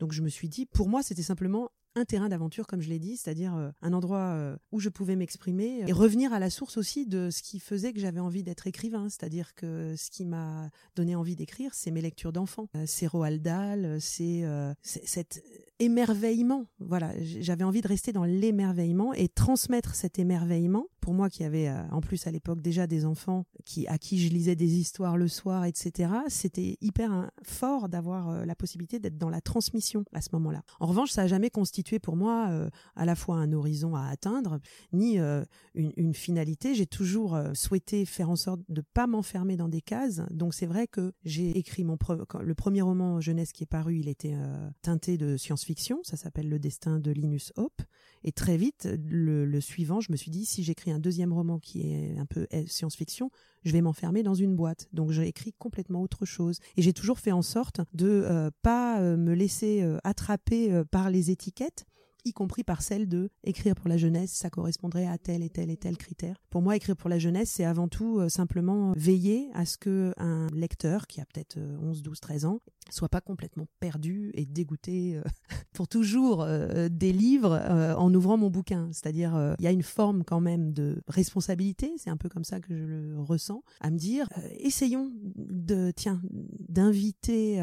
[0.00, 2.98] Donc je me suis dit, pour moi, c'était simplement un terrain d'aventure, comme je l'ai
[2.98, 6.76] dit, c'est-à-dire euh, un endroit euh, où je pouvais m'exprimer et revenir à la source
[6.76, 10.70] aussi de ce qui faisait que j'avais envie d'être écrivain, c'est-à-dire que ce qui m'a
[10.96, 14.44] donné envie d'écrire, c'est mes lectures d'enfants, c'est Roald Dahl, c'est
[14.82, 15.42] cet
[15.80, 16.66] émerveillement.
[16.80, 20.86] Voilà, j'avais envie de rester dans l'émerveillement et transmettre cet émerveillement.
[21.00, 24.18] Pour moi, qui avait euh, en plus à l'époque déjà des enfants qui à qui
[24.18, 26.10] je lisais des histoires le soir, etc.
[26.28, 30.62] C'était hyper hein, fort d'avoir euh, la possibilité d'être dans la transmission à ce moment-là.
[30.80, 34.06] En revanche, ça n'a jamais constitué pour moi euh, à la fois un horizon à
[34.06, 34.60] atteindre
[34.92, 36.74] ni une, une, finalité.
[36.74, 40.20] J'ai toujours souhaité faire en sorte de pas m'enfermer dans des cases.
[40.30, 41.96] Donc c'est vrai que j'ai écrit mon
[42.40, 44.34] le premier roman jeunesse qui est paru, il était
[44.82, 47.82] teinté de science fiction, ça s'appelle Le destin de Linus Hope.
[48.24, 51.92] Et très vite, le, suivant, je me suis dit, si j'écris un deuxième roman qui
[51.92, 53.30] est un peu eh, science-fiction,
[53.64, 54.88] je vais m'enfermer dans une boîte.
[54.92, 56.58] Donc j'ai écrit complètement autre chose.
[56.76, 61.10] Et j'ai toujours fait en sorte de euh, pas euh, me laisser euh, attraper par
[61.10, 61.86] les étiquettes
[62.24, 65.70] y compris par celle de écrire pour la jeunesse, ça correspondrait à tel et tel
[65.70, 66.42] et tel critère.
[66.50, 70.46] Pour moi, écrire pour la jeunesse, c'est avant tout simplement veiller à ce que un
[70.52, 75.22] lecteur qui a peut-être 11, 12, 13 ans soit pas complètement perdu et dégoûté euh,
[75.72, 78.88] pour toujours euh, des livres euh, en ouvrant mon bouquin.
[78.92, 82.60] C'est-à-dire, il y a une forme quand même de responsabilité, c'est un peu comme ça
[82.60, 84.28] que je le ressens, à me dire,
[84.58, 86.20] essayons de, tiens,
[86.68, 87.62] d'inviter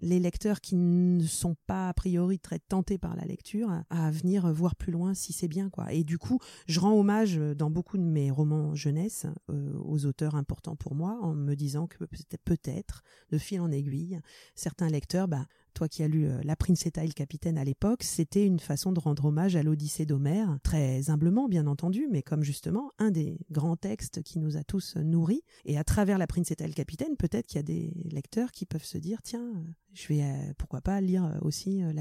[0.00, 4.52] les lecteurs qui ne sont pas a priori très tentés par la lecture à, venir
[4.52, 5.92] voir plus loin si c'est bien, quoi.
[5.92, 10.76] Et du coup, je rends hommage dans beaucoup de mes romans jeunesse aux auteurs importants
[10.76, 12.04] pour moi en me disant que
[12.44, 14.20] peut-être, de fil en aiguille,
[14.54, 18.02] certains lecteurs, bah, toi qui as lu euh, La Princetta et le Capitaine à l'époque,
[18.02, 22.42] c'était une façon de rendre hommage à l'Odyssée d'Homère, très humblement bien entendu, mais comme
[22.42, 25.42] justement un des grands textes qui nous a tous nourris.
[25.64, 28.66] Et à travers La Princetta et le Capitaine, peut-être qu'il y a des lecteurs qui
[28.66, 31.92] peuvent se dire, tiens, je vais, euh, pourquoi pas lire aussi euh,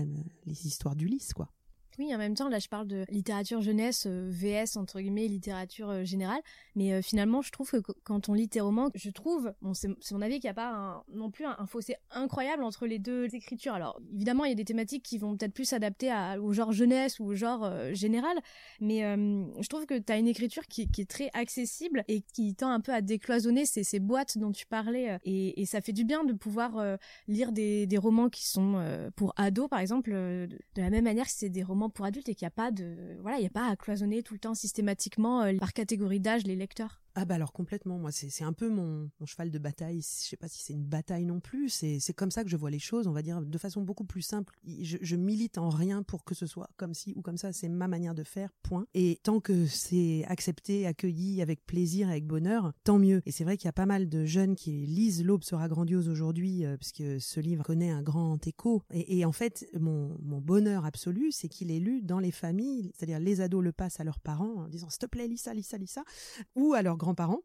[0.46, 1.50] les histoires d'Ulysse, quoi.
[2.00, 5.90] Oui, en même temps, là, je parle de littérature jeunesse, euh, VS, entre guillemets, littérature
[5.90, 6.42] euh, générale.
[6.76, 9.90] Mais euh, finalement, je trouve que quand on lit tes romans, je trouve, bon, c'est
[10.12, 13.74] mon avis, qu'il n'y a pas non plus un, fossé incroyable entre les deux écritures.
[13.74, 17.20] Alors, évidemment, il y a des thématiques qui vont peut-être plus s'adapter au genre jeunesse
[17.20, 18.38] ou au genre général.
[18.80, 22.72] Mais je trouve que tu as une écriture qui, est très accessible et qui tend
[22.72, 25.18] un peu à décloisonner ces, ces boîtes dont tu parlais.
[25.24, 28.82] Et, ça fait du bien de pouvoir lire des, des, romans qui sont
[29.16, 32.36] pour ados, par exemple, de la même manière que c'est des romans pour adultes et
[32.36, 34.56] qu'il n'y a pas de voilà, il y a pas à cloisonner tout le temps
[34.56, 37.01] systématiquement euh, par catégorie d'âge les lecteurs.
[37.16, 40.48] Ah bah alors complètement, moi c'est un peu mon, cheval de bataille, je sais pas
[40.48, 43.12] si c'est une bataille non plus, c'est comme ça que je vois les choses, on
[43.12, 44.58] va dire de façon beaucoup plus simple.
[44.64, 47.88] Je, milite en rien pour que ce soit comme ci ou comme ça, c'est ma
[47.88, 48.88] manière de faire, point.
[48.94, 53.22] Et tant que c'est accepté, accueilli avec plaisir, avec bonheur, tant mieux.
[53.26, 56.10] Et c'est vrai qu'il y a pas mal de jeunes qui lisent L'aube sera grandiose
[56.10, 58.84] aujourd'hui, euh, puisque ce livre connaît un grand écho.
[58.92, 62.92] Et, et en fait, mon, mon bonheur absolu, c'est qu'il est lu dans les familles,
[62.96, 65.54] c'est-à-dire les ados le passent à leurs parents en disant s'il te plaît, lis ça,
[65.54, 66.04] lis ça, lis ça,
[66.56, 67.42] ou à leurs grands-parents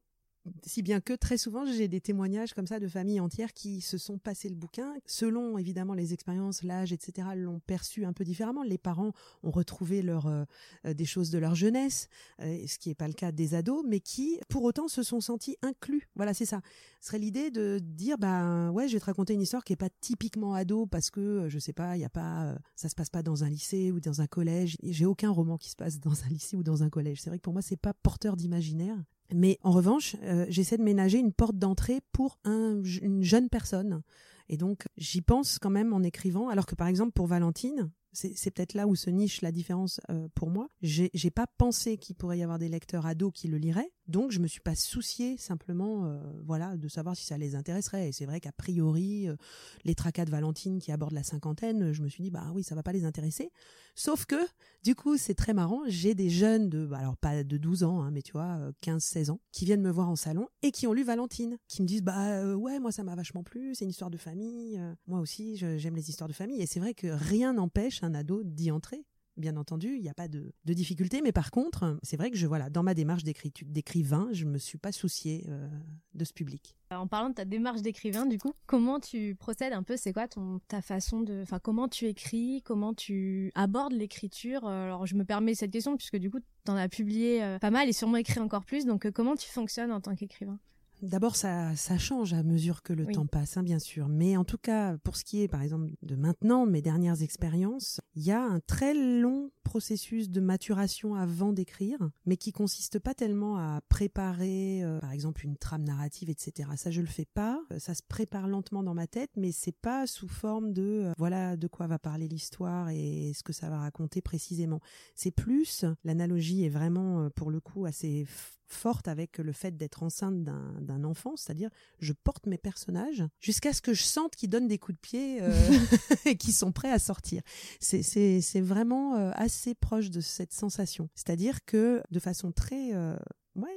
[0.64, 3.98] si bien que très souvent j'ai des témoignages comme ça de familles entières qui se
[3.98, 4.94] sont passés le bouquin.
[5.06, 8.62] Selon évidemment les expériences l'âge etc l'ont perçu un peu différemment.
[8.62, 10.44] Les parents ont retrouvé leur euh,
[10.86, 12.08] euh, des choses de leur jeunesse
[12.40, 15.20] euh, ce qui n'est pas le cas des ados mais qui pour autant se sont
[15.20, 16.08] sentis inclus.
[16.14, 16.60] Voilà c'est ça.
[17.00, 19.76] Ce serait l'idée de dire bah ouais je vais te raconter une histoire qui est
[19.76, 23.10] pas typiquement ado parce que je sais pas il y a pas ça se passe
[23.10, 24.76] pas dans un lycée ou dans un collège.
[24.82, 27.20] J'ai aucun roman qui se passe dans un lycée ou dans un collège.
[27.20, 28.96] C'est vrai que pour moi c'est pas porteur d'imaginaire
[29.34, 34.02] mais en revanche, euh, j'essaie de ménager une porte d'entrée pour un, une jeune personne.
[34.48, 38.50] Et donc, j'y pense quand même en écrivant, alors que par exemple pour Valentine, c'est
[38.50, 40.68] peut-être là où se niche la différence euh, pour moi.
[40.80, 44.38] J'ai pas pensé qu'il pourrait y avoir des lecteurs ados qui le liraient, donc je
[44.38, 48.08] me suis pas soucié simplement, euh, voilà, de savoir si ça les intéresserait.
[48.08, 49.36] Et c'est vrai qu'a priori, euh,
[49.84, 52.74] les tracas de Valentine qui abordent la cinquantaine, je me suis dit bah oui, ça
[52.74, 53.50] va pas les intéresser.
[53.94, 54.36] Sauf que
[54.84, 55.82] du coup, c'est très marrant.
[55.88, 59.30] J'ai des jeunes de, bah, alors pas de 12 ans, hein, mais tu vois, 15-16
[59.30, 62.02] ans, qui viennent me voir en salon et qui ont lu Valentine, qui me disent
[62.02, 64.80] bah ouais, moi ça m'a vachement plu, c'est une histoire de famille.
[65.06, 66.60] moi aussi, j'aime les histoires de famille.
[66.60, 69.04] Et c'est vrai que rien n'empêche un ado d'y entrer.
[69.36, 72.46] Bien entendu, il n'y a pas de, difficulté, mais par contre, c'est vrai que je
[72.46, 75.68] voilà, dans ma démarche d'écrivain, je me suis pas soucié euh,
[76.14, 76.74] de ce public.
[76.90, 79.98] En parlant de ta démarche d'écrivain, du coup, comment tu procèdes un peu?
[79.98, 80.26] C'est quoi
[80.68, 82.62] ta façon de, enfin, comment tu écris?
[82.64, 84.66] Comment tu abordes l'écriture?
[84.66, 87.70] Alors, je me permets cette question puisque du coup, tu en as publié euh, pas
[87.70, 88.86] mal et sûrement écrit encore plus.
[88.86, 90.58] Donc, euh, comment tu fonctionnes en tant qu'écrivain?
[91.02, 94.08] D'abord, ça, ça change à mesure que le temps passe, hein, bien sûr.
[94.08, 98.00] Mais en tout cas, pour ce qui est, par exemple, de maintenant, mes dernières expériences,
[98.14, 103.14] il y a un très long processus de maturation avant d'écrire, mais qui consiste pas
[103.14, 106.70] tellement à préparer, euh, par exemple, une trame narrative, etc.
[106.76, 107.60] Ça, je le fais pas.
[107.72, 111.12] Euh, ça se prépare lentement dans ma tête, mais c'est pas sous forme de euh,
[111.18, 114.80] voilà de quoi va parler l'histoire et ce que ça va raconter précisément.
[115.14, 118.26] C'est plus l'analogie est vraiment pour le coup assez
[118.68, 123.80] forte avec le fait d'être enceinte d'un enfant, c'est-à-dire je porte mes personnages jusqu'à ce
[123.80, 125.40] que je sente qu'ils donnent des coups de pied
[126.24, 127.42] et qu'ils sont prêts à sortir.
[127.80, 131.08] C'est vraiment assez assez proche de cette sensation.
[131.14, 133.16] C'est-à-dire que de façon très euh,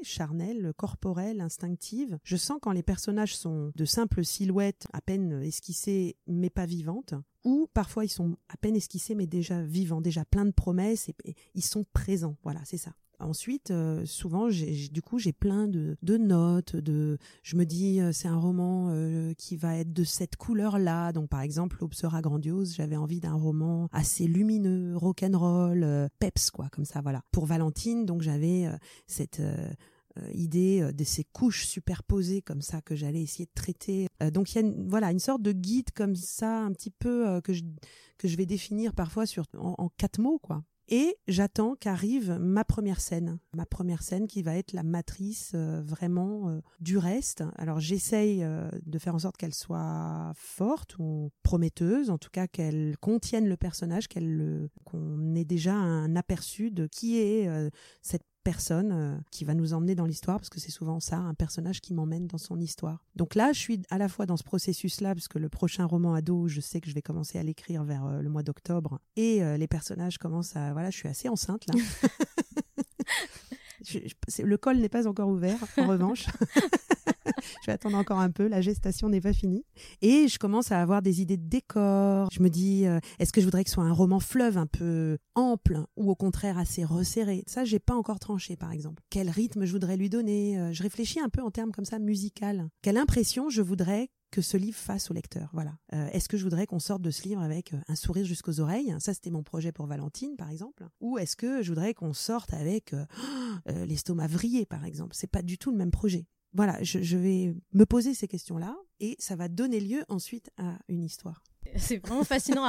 [0.04, 2.20] charnelle, corporelle, instinctive.
[2.24, 7.14] Je sens quand les personnages sont de simples silhouettes à peine esquissées mais pas vivantes,
[7.46, 11.36] ou parfois ils sont à peine esquissés mais déjà vivants, déjà plein de promesses et
[11.56, 12.36] ils sont présents.
[12.44, 12.92] Voilà, c'est ça.
[13.20, 16.76] Ensuite, euh, souvent, j'ai, du coup, j'ai plein de, notes.
[16.76, 21.12] De, je me dis, euh, c'est un roman euh, qui va être de cette couleur-là.
[21.12, 22.76] Donc, par exemple, L'aube sera grandiose.
[22.76, 27.22] J'avais envie d'un roman assez lumineux, rock'n'roll, peps, quoi, comme ça, voilà.
[27.32, 28.68] Pour Valentine, donc j'avais
[29.08, 29.42] cette
[30.34, 34.08] idée de ces couches superposées comme ça que j'allais essayer de traiter.
[34.34, 37.40] donc il y a une, voilà une sorte de guide comme ça un petit peu
[37.42, 37.64] que je
[38.18, 40.64] que je vais définir parfois sur en, en quatre mots quoi.
[40.92, 45.84] Et j'attends qu'arrive ma première scène, ma première scène qui va être la matrice euh,
[45.86, 47.44] vraiment euh, du reste.
[47.58, 52.48] Alors j'essaye euh, de faire en sorte qu'elle soit forte ou prometteuse, en tout cas
[52.48, 57.48] qu'elle contienne le personnage, qu'elle qu'on ait déjà un aperçu de qui est
[58.02, 61.34] cette personne euh, qui va nous emmener dans l'histoire, parce que c'est souvent ça, un
[61.34, 63.06] personnage qui m'emmène dans son histoire.
[63.16, 66.14] Donc là, je suis à la fois dans ce processus-là, parce que le prochain roman
[66.14, 69.44] ado, je sais que je vais commencer à l'écrire vers euh, le mois d'octobre, et
[69.44, 70.74] euh, les personnages commencent à...
[70.74, 71.76] Voilà, je suis assez enceinte là.
[74.44, 76.26] le col n'est pas encore ouvert, en revanche.
[77.62, 79.66] je vais attendre encore un peu, la gestation n'est pas finie.
[80.02, 82.30] Et je commence à avoir des idées de décor.
[82.32, 84.68] Je me dis, euh, est-ce que je voudrais que ce soit un roman fleuve un
[84.68, 87.44] peu ample ou au contraire assez resserré?
[87.48, 89.04] Ça, j'ai pas encore tranché, par exemple.
[89.10, 90.60] Quel rythme je voudrais lui donner?
[90.60, 92.70] Euh, Je réfléchis un peu en termes comme ça musical.
[92.82, 95.50] Quelle impression je voudrais que ce livre fasse au lecteur?
[95.54, 95.74] Voilà.
[95.94, 98.96] Euh, est-ce que je voudrais qu'on sorte de ce livre avec un sourire jusqu'aux oreilles?
[99.00, 100.88] Ça, c'était mon projet pour Valentine, par exemple.
[101.02, 102.94] Ou est-ce que je voudrais qu'on sorte avec
[103.66, 105.16] l'estomac vrillé, par exemple?
[105.16, 106.28] C'est pas du tout le même projet.
[106.54, 111.04] Voilà, je, vais me poser ces questions-là et ça va donner lieu ensuite à une
[111.04, 111.44] histoire.
[111.76, 112.66] C'est vraiment fascinant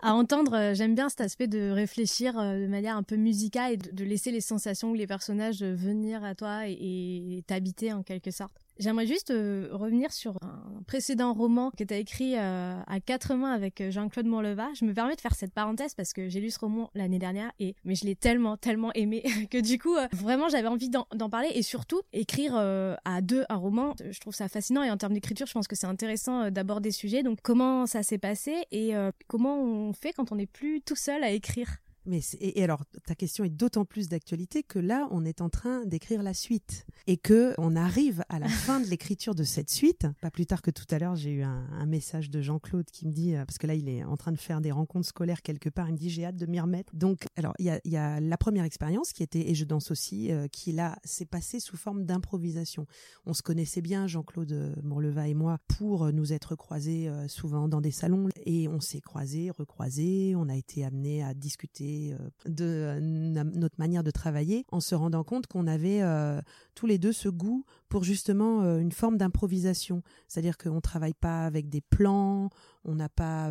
[0.00, 0.72] à, entendre.
[0.74, 4.40] J'aime bien cet aspect de réfléchir de manière un peu musicale et de, laisser les
[4.40, 8.56] sensations ou les personnages venir à toi et t'habiter en quelque sorte.
[8.78, 13.34] J'aimerais juste euh, revenir sur un précédent roman que tu as écrit euh, à quatre
[13.34, 14.68] mains avec euh, Jean-Claude Montleva.
[14.78, 17.50] Je me permets de faire cette parenthèse parce que j'ai lu ce roman l'année dernière
[17.58, 21.50] et mais je l'ai tellement tellement aimé que du coup vraiment j'avais envie d'en parler
[21.54, 23.94] et surtout écrire à deux un roman.
[24.10, 27.00] Je trouve ça fascinant et en termes d'écriture, je pense que c'est intéressant d'aborder ce
[27.00, 27.22] sujet.
[27.22, 28.92] Donc comment ça s'est passé et
[29.26, 31.78] comment on fait quand on n'est plus tout seul à écrire?
[32.08, 35.84] Mais et, alors, ta question est d'autant plus d'actualité que là, on est en train
[35.84, 40.06] d'écrire la suite et que on arrive à la fin de l'écriture de cette suite.
[40.20, 43.12] Pas plus tard que tout à l'heure, j'ai eu un, message de Jean-Claude qui me
[43.12, 45.70] dit, euh, parce que là, il est en train de faire des rencontres scolaires quelque
[45.70, 46.94] part, il me dit j'ai hâte de m'y remettre.
[46.94, 49.90] Donc, alors, il y a, y a, la première expérience qui était et je danse
[49.90, 52.86] aussi, euh, qui là s'est passée sous forme d'improvisation.
[53.26, 57.80] On se connaissait bien, Jean-Claude euh, Mourleva et moi, pour nous être croisés souvent dans
[57.80, 62.64] des salons et on s'est croisés, recroisés, on a été amenés à discuter euh, de
[62.64, 66.40] euh, notre manière de travailler en se rendant compte qu'on avait euh,
[66.74, 70.02] tous les deux ce goût pour justement une forme d'improvisation.
[70.28, 72.50] C'est-à-dire qu'on ne travaille pas avec des plans,
[72.84, 73.50] on n'a pas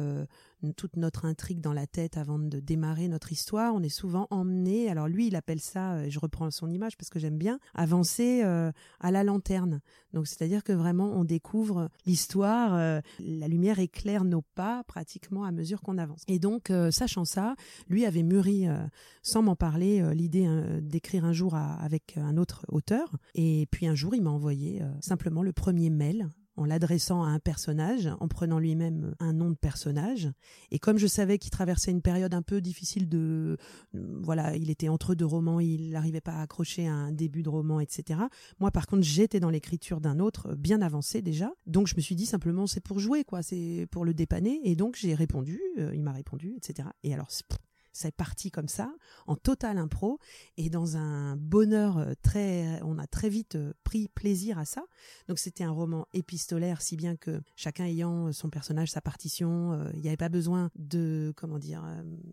[0.75, 3.73] toute notre intrigue dans la tête avant de démarrer notre histoire.
[3.75, 7.09] On est souvent emmené, alors lui il appelle ça, et je reprends son image parce
[7.09, 9.81] que j'aime bien, avancer euh, à la lanterne.
[10.13, 15.51] Donc c'est-à-dire que vraiment on découvre l'histoire, euh, la lumière éclaire nos pas pratiquement à
[15.51, 16.23] mesure qu'on avance.
[16.27, 17.55] Et donc euh, sachant ça,
[17.87, 18.65] lui avait mûri,
[19.21, 20.47] sans m'en parler, l'idée
[20.81, 23.17] d'écrire un jour avec un autre auteur.
[23.35, 27.39] Et puis un jour il m'a envoyé simplement le premier mail en l'adressant à un
[27.39, 30.29] personnage, en prenant lui-même un nom de personnage.
[30.71, 33.57] Et comme je savais qu'il traversait une période un peu difficile de,
[33.93, 37.79] voilà, il était entre deux romans, il n'arrivait pas à accrocher un début de roman,
[37.79, 38.19] etc.
[38.59, 41.51] Moi, par contre, j'étais dans l'écriture d'un autre, bien avancé déjà.
[41.65, 44.59] Donc, je me suis dit simplement, c'est pour jouer, quoi, c'est pour le dépanner.
[44.63, 46.89] Et donc, j'ai répondu, euh, il m'a répondu, etc.
[47.03, 47.29] Et alors,
[47.97, 48.93] c'est parti comme ça,
[49.25, 50.19] en total impro,
[50.57, 54.83] et dans un bonheur euh, très, on a très vite euh, pris plaisir à ça.
[55.27, 59.89] Donc c'était un roman épistolaire, si bien que chacun ayant son personnage, sa partition, euh,
[59.95, 61.83] il n'y avait pas besoin de, comment dire,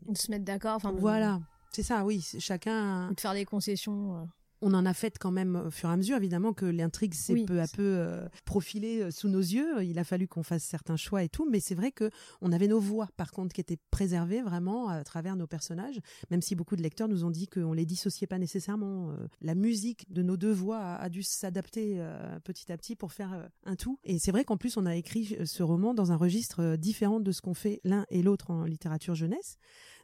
[0.07, 0.77] de se mettre d'accord.
[0.77, 1.40] Enfin, voilà,
[1.72, 3.11] c'est ça, oui, chacun.
[3.11, 4.29] De faire des concessions
[4.64, 7.44] on en a fait quand même au fur et à mesure, évidemment, que l'intrigue s'est
[7.44, 9.85] peu à peu euh, profilée euh, sous nos yeux.
[9.85, 12.66] Il a fallu qu'on fasse certains choix et tout, mais c'est vrai que on avait
[12.66, 16.00] nos voix, par contre, qui étaient préservées vraiment à travers nos personnages,
[16.31, 19.11] même si beaucoup de lecteurs nous ont dit qu'on les dissociait pas nécessairement.
[19.11, 22.03] Euh, la musique de nos deux voix a, dû s'adapter
[22.44, 23.98] petit à petit pour faire un tout.
[24.05, 27.31] Et c'est vrai qu'en plus, on a écrit ce roman dans un registre différent de
[27.31, 29.59] ce qu'on fait l'un et l'autre en littérature jeunesse.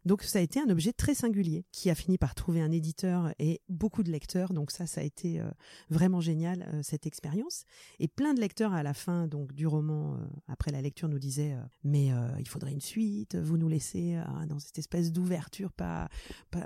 [0.05, 3.33] Donc ça a été un objet très singulier qui a fini par trouver un éditeur
[3.39, 4.53] et beaucoup de lecteurs.
[4.53, 5.51] Donc ça, ça a été euh,
[5.91, 7.65] vraiment génial euh, cette expérience.
[7.99, 11.19] Et plein de lecteurs à la fin donc du roman, euh, après la lecture, nous
[11.19, 13.37] disaient mais il faudrait une suite.
[13.37, 15.73] Vous nous laissez dans cette espèce d'ouverture.
[15.73, 16.09] Pas,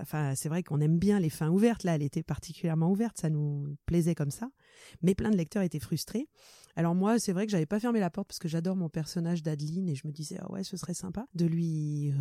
[0.01, 1.85] enfin c'est vrai qu'on aime bien les fins ouvertes.
[1.85, 3.19] Là, elle était particulièrement ouverte.
[3.19, 4.51] Ça nous plaisait comme ça.
[5.03, 6.29] Mais plein de lecteurs étaient frustrés.
[6.77, 9.43] Alors moi, c'est vrai que j'avais pas fermé la porte parce que j'adore mon personnage
[9.43, 12.13] d'Adeline et je me disais ah ouais, ce serait sympa de lui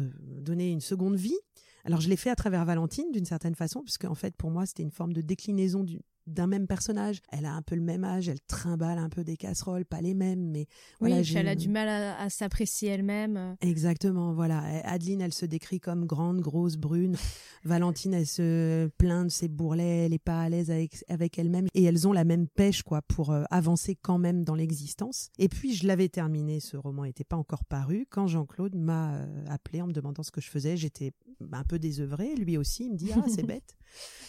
[0.42, 1.38] donner une seconde vie.
[1.86, 4.66] Alors je l'ai fait à travers Valentine d'une certaine façon puisque en fait pour moi
[4.66, 7.22] c'était une forme de déclinaison du, d'un même personnage.
[7.32, 10.14] Elle a un peu le même âge, elle trimballe un peu des casseroles, pas les
[10.14, 10.68] mêmes, mais
[11.02, 13.56] oui, elle a du mal à, s'apprécier elle-même.
[13.62, 14.60] Exactement, voilà.
[14.86, 17.16] Adeline, elle se décrit comme grande, grosse, brune.
[17.64, 21.68] Valentine, elle se plaint de ses bourrelets, elle est pas à l'aise avec, avec elle-même,
[21.74, 25.30] et elles ont la même pêche, quoi, pour euh, avancer quand même dans l'existence.
[25.40, 29.46] Et puis, je l'avais terminé, ce roman n'était pas encore paru, quand Jean-Claude m'a euh,
[29.48, 30.78] appelé en me demandant ce que je faisais.
[30.78, 31.14] J'étais
[31.52, 33.76] un peu désœuvrée, lui aussi, il me dit, ah, c'est bête.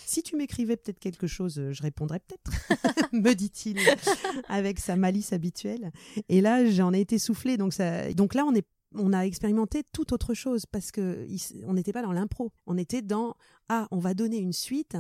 [0.07, 2.51] Si tu m'écrivais peut-être quelque chose, je répondrais peut-être,
[3.13, 3.79] me dit-il,
[4.49, 5.91] avec sa malice habituelle.
[6.29, 7.57] Et là, j'en ai été soufflé.
[7.57, 11.27] Donc, ça, donc là, on est on a expérimenté tout autre chose parce que
[11.67, 12.53] on n'était pas dans l'impro.
[12.67, 13.35] On était dans
[13.69, 14.97] ah, on va donner une suite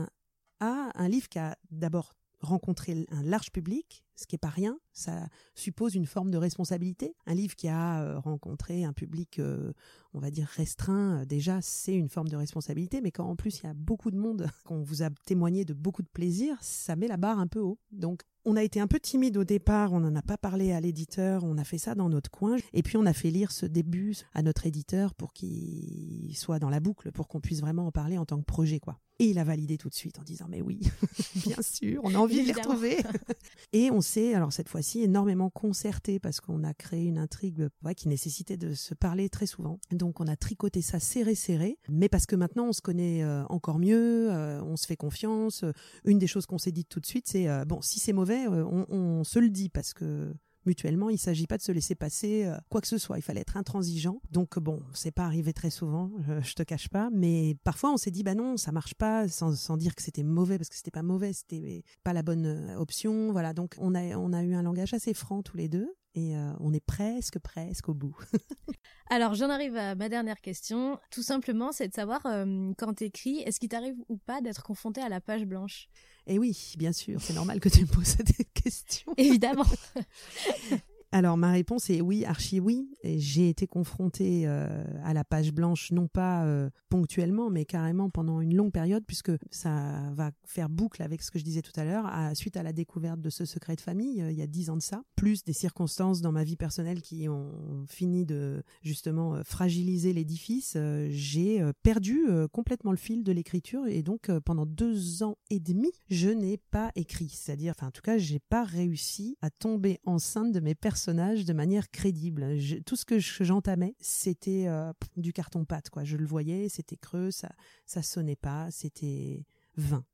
[0.60, 4.78] à un livre qui a d'abord rencontré un large public, ce qui est pas rien.
[4.92, 7.14] Ça suppose une forme de responsabilité.
[7.26, 9.72] Un livre qui a euh, rencontré un public, euh,
[10.12, 13.00] on va dire restreint, euh, déjà c'est une forme de responsabilité.
[13.00, 15.74] Mais quand en plus il y a beaucoup de monde, qu'on vous a témoigné de
[15.74, 17.78] beaucoup de plaisir, ça met la barre un peu haut.
[17.90, 20.80] Donc on a été un peu timide au départ, on n'en a pas parlé à
[20.80, 23.64] l'éditeur, on a fait ça dans notre coin, et puis on a fait lire ce
[23.64, 27.92] début à notre éditeur pour qu'il soit dans la boucle, pour qu'on puisse vraiment en
[27.92, 29.00] parler en tant que projet, quoi.
[29.18, 30.80] Et il a validé tout de suite en disant mais oui,
[31.46, 32.98] bien sûr, on a envie de les retrouver.
[33.72, 38.08] et on s'est alors cette fois-ci énormément concerté parce qu'on a créé une intrigue qui
[38.08, 39.78] nécessitait de se parler très souvent.
[39.90, 43.44] Donc on a tricoté ça serré serré, mais parce que maintenant on se connaît euh,
[43.48, 45.64] encore mieux, euh, on se fait confiance.
[46.04, 48.46] Une des choses qu'on s'est dit tout de suite, c'est euh, bon si c'est mauvais,
[48.46, 50.32] on se le dit parce que
[50.66, 51.10] mutuellement.
[51.10, 53.18] Il ne s'agit pas de se laisser passer euh, quoi que ce soit.
[53.18, 54.20] Il fallait être intransigeant.
[54.30, 57.10] Donc bon, c'est pas arrivé très souvent, je, je, te cache pas.
[57.12, 60.22] Mais parfois, on s'est dit bah non, ça marche pas, sans, sans dire que c'était
[60.22, 63.32] mauvais parce que c'était pas mauvais, c'était pas la bonne euh, option.
[63.32, 63.52] Voilà.
[63.52, 66.52] Donc on a on a eu un langage assez franc tous les deux et euh,
[66.60, 68.16] on est presque presque au bout.
[69.10, 70.98] Alors j'en arrive à ma dernière question.
[71.10, 75.00] Tout simplement, c'est de savoir euh, quand t'écris, est-ce qu'il t'arrive ou pas d'être confronté
[75.00, 75.88] à la page blanche?
[76.26, 79.12] Eh oui, bien sûr, c'est normal que tu me poses cette question.
[79.16, 79.66] Évidemment.
[81.14, 82.90] Alors ma réponse est oui, archi oui.
[83.04, 88.40] J'ai été confrontée euh, à la page blanche, non pas euh, ponctuellement, mais carrément pendant
[88.40, 91.84] une longue période, puisque ça va faire boucle avec ce que je disais tout à
[91.84, 94.70] l'heure, suite à la découverte de ce secret de famille, euh, il y a dix
[94.70, 99.40] ans de ça, plus des circonstances dans ma vie personnelle qui ont fini de justement
[99.44, 100.76] fragiliser l'édifice,
[101.10, 106.30] j'ai perdu complètement le fil de l'écriture et donc pendant deux ans et demi, je
[106.30, 107.28] n'ai pas écrit.
[107.28, 111.52] C'est-à-dire, enfin en tout cas, j'ai pas réussi à tomber enceinte de mes personnages de
[111.52, 112.56] manière crédible.
[112.86, 116.04] tout ce que j'entamais, c'était euh, du carton-pâte, quoi.
[116.04, 117.50] Je le voyais, c'était creux, ça,
[117.86, 119.44] ça sonnait pas, c'était
[119.76, 120.04] vain.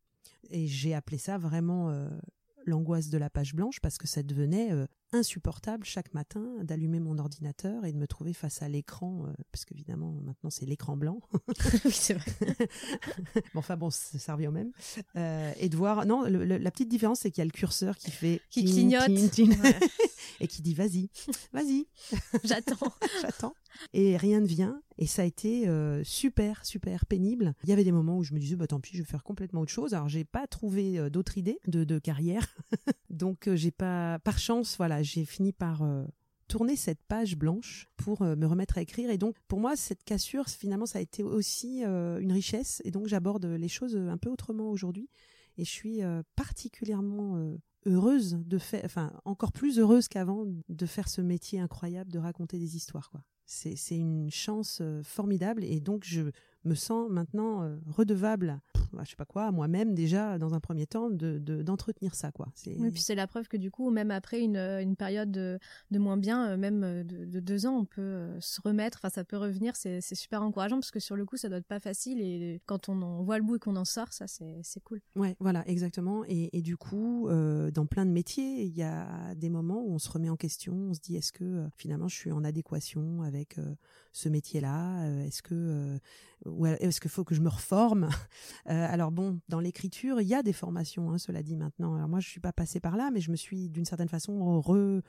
[0.50, 2.08] Et j'ai appelé ça vraiment euh,
[2.64, 7.18] l'angoisse de la page blanche parce que ça devenait euh, insupportable chaque matin d'allumer mon
[7.18, 11.20] ordinateur et de me trouver face à l'écran, euh, parce qu'évidemment maintenant c'est l'écran blanc.
[11.84, 12.32] oui, c'est vrai.
[13.54, 14.72] bon, enfin bon, ça revient au même.
[15.16, 18.10] Euh, et de voir, non, la petite différence c'est qu'il y a le curseur qui
[18.10, 19.08] fait qui clignote
[20.40, 21.10] et qui dit vas-y,
[21.52, 21.86] vas-y,
[22.44, 22.92] j'attends,
[23.22, 23.54] j'attends.
[23.92, 24.80] Et rien ne vient.
[25.00, 27.54] Et ça a été euh, super, super pénible.
[27.64, 29.24] Il y avait des moments où je me disais, bah tant pis, je vais faire
[29.24, 29.94] complètement autre chose.
[29.94, 32.54] Alors j'ai pas trouvé euh, d'autres idées de, carrière,
[33.10, 35.82] donc euh, j'ai pas, par chance, voilà, j'ai fini par
[36.48, 39.08] tourner cette page blanche pour me remettre à écrire.
[39.10, 42.82] Et donc, pour moi, cette cassure, finalement, ça a été aussi une richesse.
[42.84, 45.08] Et donc, j'aborde les choses un peu autrement aujourd'hui.
[45.58, 46.00] Et je suis
[46.34, 52.18] particulièrement heureuse de faire, enfin, encore plus heureuse qu'avant de faire ce métier incroyable de
[52.18, 53.22] raconter des histoires, quoi.
[53.52, 56.30] C'est une chance formidable et donc je
[56.64, 58.60] me sens maintenant redevable
[58.92, 62.48] bah, je sais pas quoi, moi-même déjà dans un premier temps de d'entretenir ça quoi.
[62.66, 65.58] Oui, puis c'est la preuve que du coup même après une, une période de,
[65.90, 68.98] de, moins bien, euh, même euh, de, de, deux ans, on peut euh, se remettre.
[68.98, 69.76] Enfin, ça peut revenir.
[69.76, 72.88] C'est super encourageant parce que sur le coup, ça doit être pas facile et quand
[72.88, 75.00] on en voit le bout et qu'on en sort, ça c'est cool.
[75.16, 76.24] Ouais, voilà, exactement.
[76.26, 79.92] Et, et du coup, euh, dans plein de métiers, il y a des moments où
[79.92, 83.22] on se remet en question, on se dit est-ce que finalement je suis en adéquation
[83.22, 83.56] avec
[84.12, 85.06] ce métier-là?
[85.24, 85.98] Est-ce que
[86.80, 88.08] est-ce qu'il faut que je me reforme?
[88.68, 91.96] Euh, Alors bon, dans l'écriture, il y a des formations, hein, cela dit maintenant.
[91.96, 94.60] Alors moi, je suis pas passée par là, mais je me suis d'une certaine façon
[94.60, 95.00] re,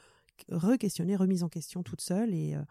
[0.50, 2.64] re-questionnée, remise en question toute seule, et, euh,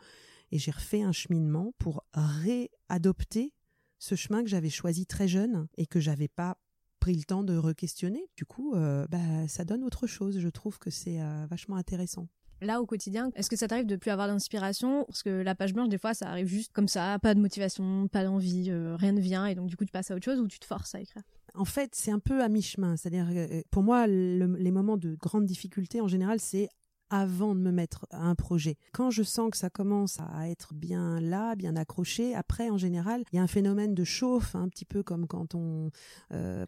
[0.52, 3.52] et j'ai refait un cheminement pour réadopter
[3.98, 6.56] ce chemin que j'avais choisi très jeune et que j'avais pas
[6.98, 8.28] pris le temps de re-questionner.
[8.36, 10.38] Du coup, euh, bah, ça donne autre chose.
[10.38, 12.28] Je trouve que c'est vachement intéressant.
[12.62, 15.04] Là, au quotidien, est-ce que ça t'arrive de plus avoir d'inspiration?
[15.06, 18.06] Parce que la page blanche, des fois, ça arrive juste comme ça, pas de motivation,
[18.08, 20.40] pas d'envie, euh, rien ne vient, et donc du coup, tu passes à autre chose
[20.40, 21.22] ou tu te forces à écrire?
[21.54, 22.96] En fait, c'est un peu à mi-chemin.
[22.96, 26.68] C'est-à-dire, euh, pour moi, les moments de grande difficulté, en général, c'est
[27.10, 28.76] avant de me mettre à un projet.
[28.92, 33.24] Quand je sens que ça commence à être bien là, bien accroché, après en général,
[33.32, 35.90] il y a un phénomène de chauffe, un petit peu comme quand on
[36.32, 36.66] euh,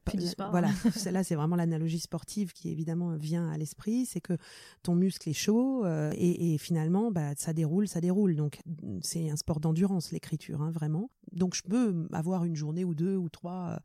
[0.51, 0.69] voilà,
[1.11, 4.37] là c'est vraiment l'analogie sportive qui évidemment vient à l'esprit, c'est que
[4.83, 8.37] ton muscle est chaud euh, et, et, finalement bah ça déroule, ça déroule.
[8.37, 8.61] Donc
[9.01, 11.11] c'est un sport d'endurance l'écriture, hein, vraiment.
[11.31, 13.79] Donc je peux avoir une journée ou deux ou trois euh,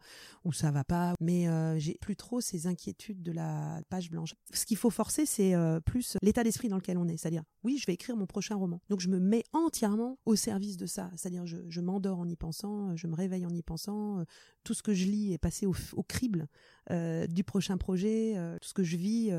[0.43, 4.33] où ça va pas, mais euh, j'ai plus trop ces inquiétudes de la page blanche.
[4.53, 7.17] Ce qu'il faut forcer, c'est euh, plus l'état d'esprit dans lequel on est.
[7.17, 8.81] C'est-à-dire, oui, je vais écrire mon prochain roman.
[8.89, 11.11] Donc je me mets entièrement au service de ça.
[11.15, 14.23] C'est-à-dire, je, je m'endors en y pensant, je me réveille en y pensant.
[14.63, 16.47] tout ce que je lis est passé au crible
[16.89, 18.35] du prochain projet.
[18.61, 19.31] tout ce que je vis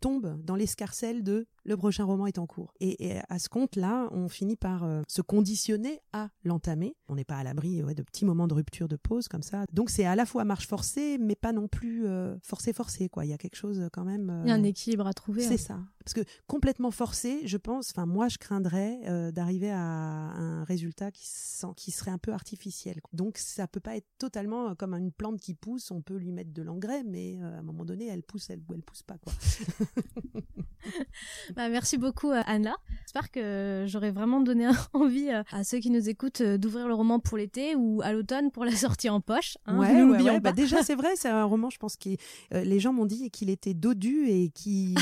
[0.00, 2.74] tombe dans l'escarcelle de le prochain roman est en cours.
[2.80, 6.96] Et, et à ce compte-là, on finit par se conditionner à l'entamer.
[7.08, 9.64] On n'est pas à l'abri ouais, de petits moments de rupture, de pause comme ça.
[9.72, 13.24] Donc c'est à la fois marche forcée, mais pas non plus euh, forcé forcé quoi.
[13.24, 14.42] Il y a quelque chose quand même.
[14.44, 15.42] Il y a un équilibre à trouver.
[15.42, 15.78] C'est ça.
[16.04, 21.28] Parce que complètement forcé, je pense, enfin moi je craindrais d'arriver à un résultat qui,
[21.76, 23.00] qui serait un peu artificiel.
[23.12, 26.52] Donc ça peut pas être totalement comme une plante qui pousse, on peut lui mettre
[26.52, 29.32] de l'engrais, mais à un moment donné elle pousse, elle, elle pousse pas quoi.
[31.56, 32.74] bah, merci beaucoup Anna.
[33.02, 37.36] J'espère que j'aurais vraiment donné envie à ceux qui nous écoutent d'ouvrir le roman pour
[37.36, 39.58] l'été ou à l'automne pour la sortie en poche.
[39.66, 42.10] Hein, ouais, ouais, Bah, déjà c'est vrai, c'est un roman, je pense que
[42.52, 44.94] les gens m'ont dit qu'il était dodu et qui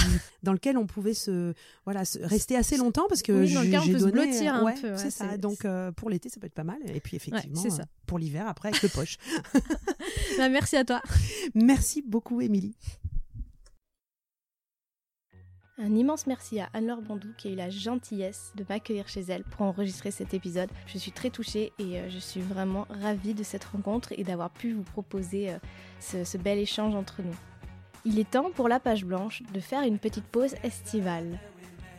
[0.43, 1.55] dans lequel on pouvait se
[1.85, 5.37] voilà se rester assez longtemps parce que oui, j'ai donné un peu, c'est ça.
[5.37, 5.67] Donc
[5.97, 7.63] pour l'été ça peut être pas mal et puis effectivement
[8.07, 9.19] pour l'hiver après avec le poche.
[10.39, 11.01] bah, merci à toi.
[11.55, 12.75] Merci beaucoup Émilie.
[15.83, 19.45] Un immense merci à Anne-Laure Bondou qui a eu la gentillesse de m'accueillir chez elle
[19.45, 20.69] pour enregistrer cet épisode.
[20.87, 24.75] Je suis très touchée et je suis vraiment ravie de cette rencontre et d'avoir pu
[24.75, 25.55] vous proposer
[25.99, 27.35] ce, ce bel échange entre nous.
[28.05, 31.39] Il est temps pour la page blanche de faire une petite pause estivale.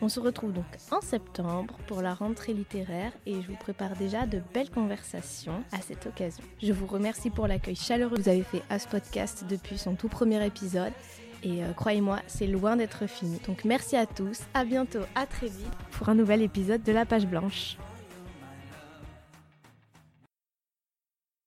[0.03, 4.27] On se retrouve donc en septembre pour la rentrée littéraire et je vous prépare déjà
[4.27, 6.43] de belles conversations à cette occasion.
[6.61, 9.93] Je vous remercie pour l'accueil chaleureux que vous avez fait à ce podcast depuis son
[9.95, 10.93] tout premier épisode
[11.43, 13.39] et euh, croyez-moi, c'est loin d'être fini.
[13.47, 17.05] Donc merci à tous, à bientôt, à très vite pour un nouvel épisode de La
[17.05, 17.77] Page Blanche.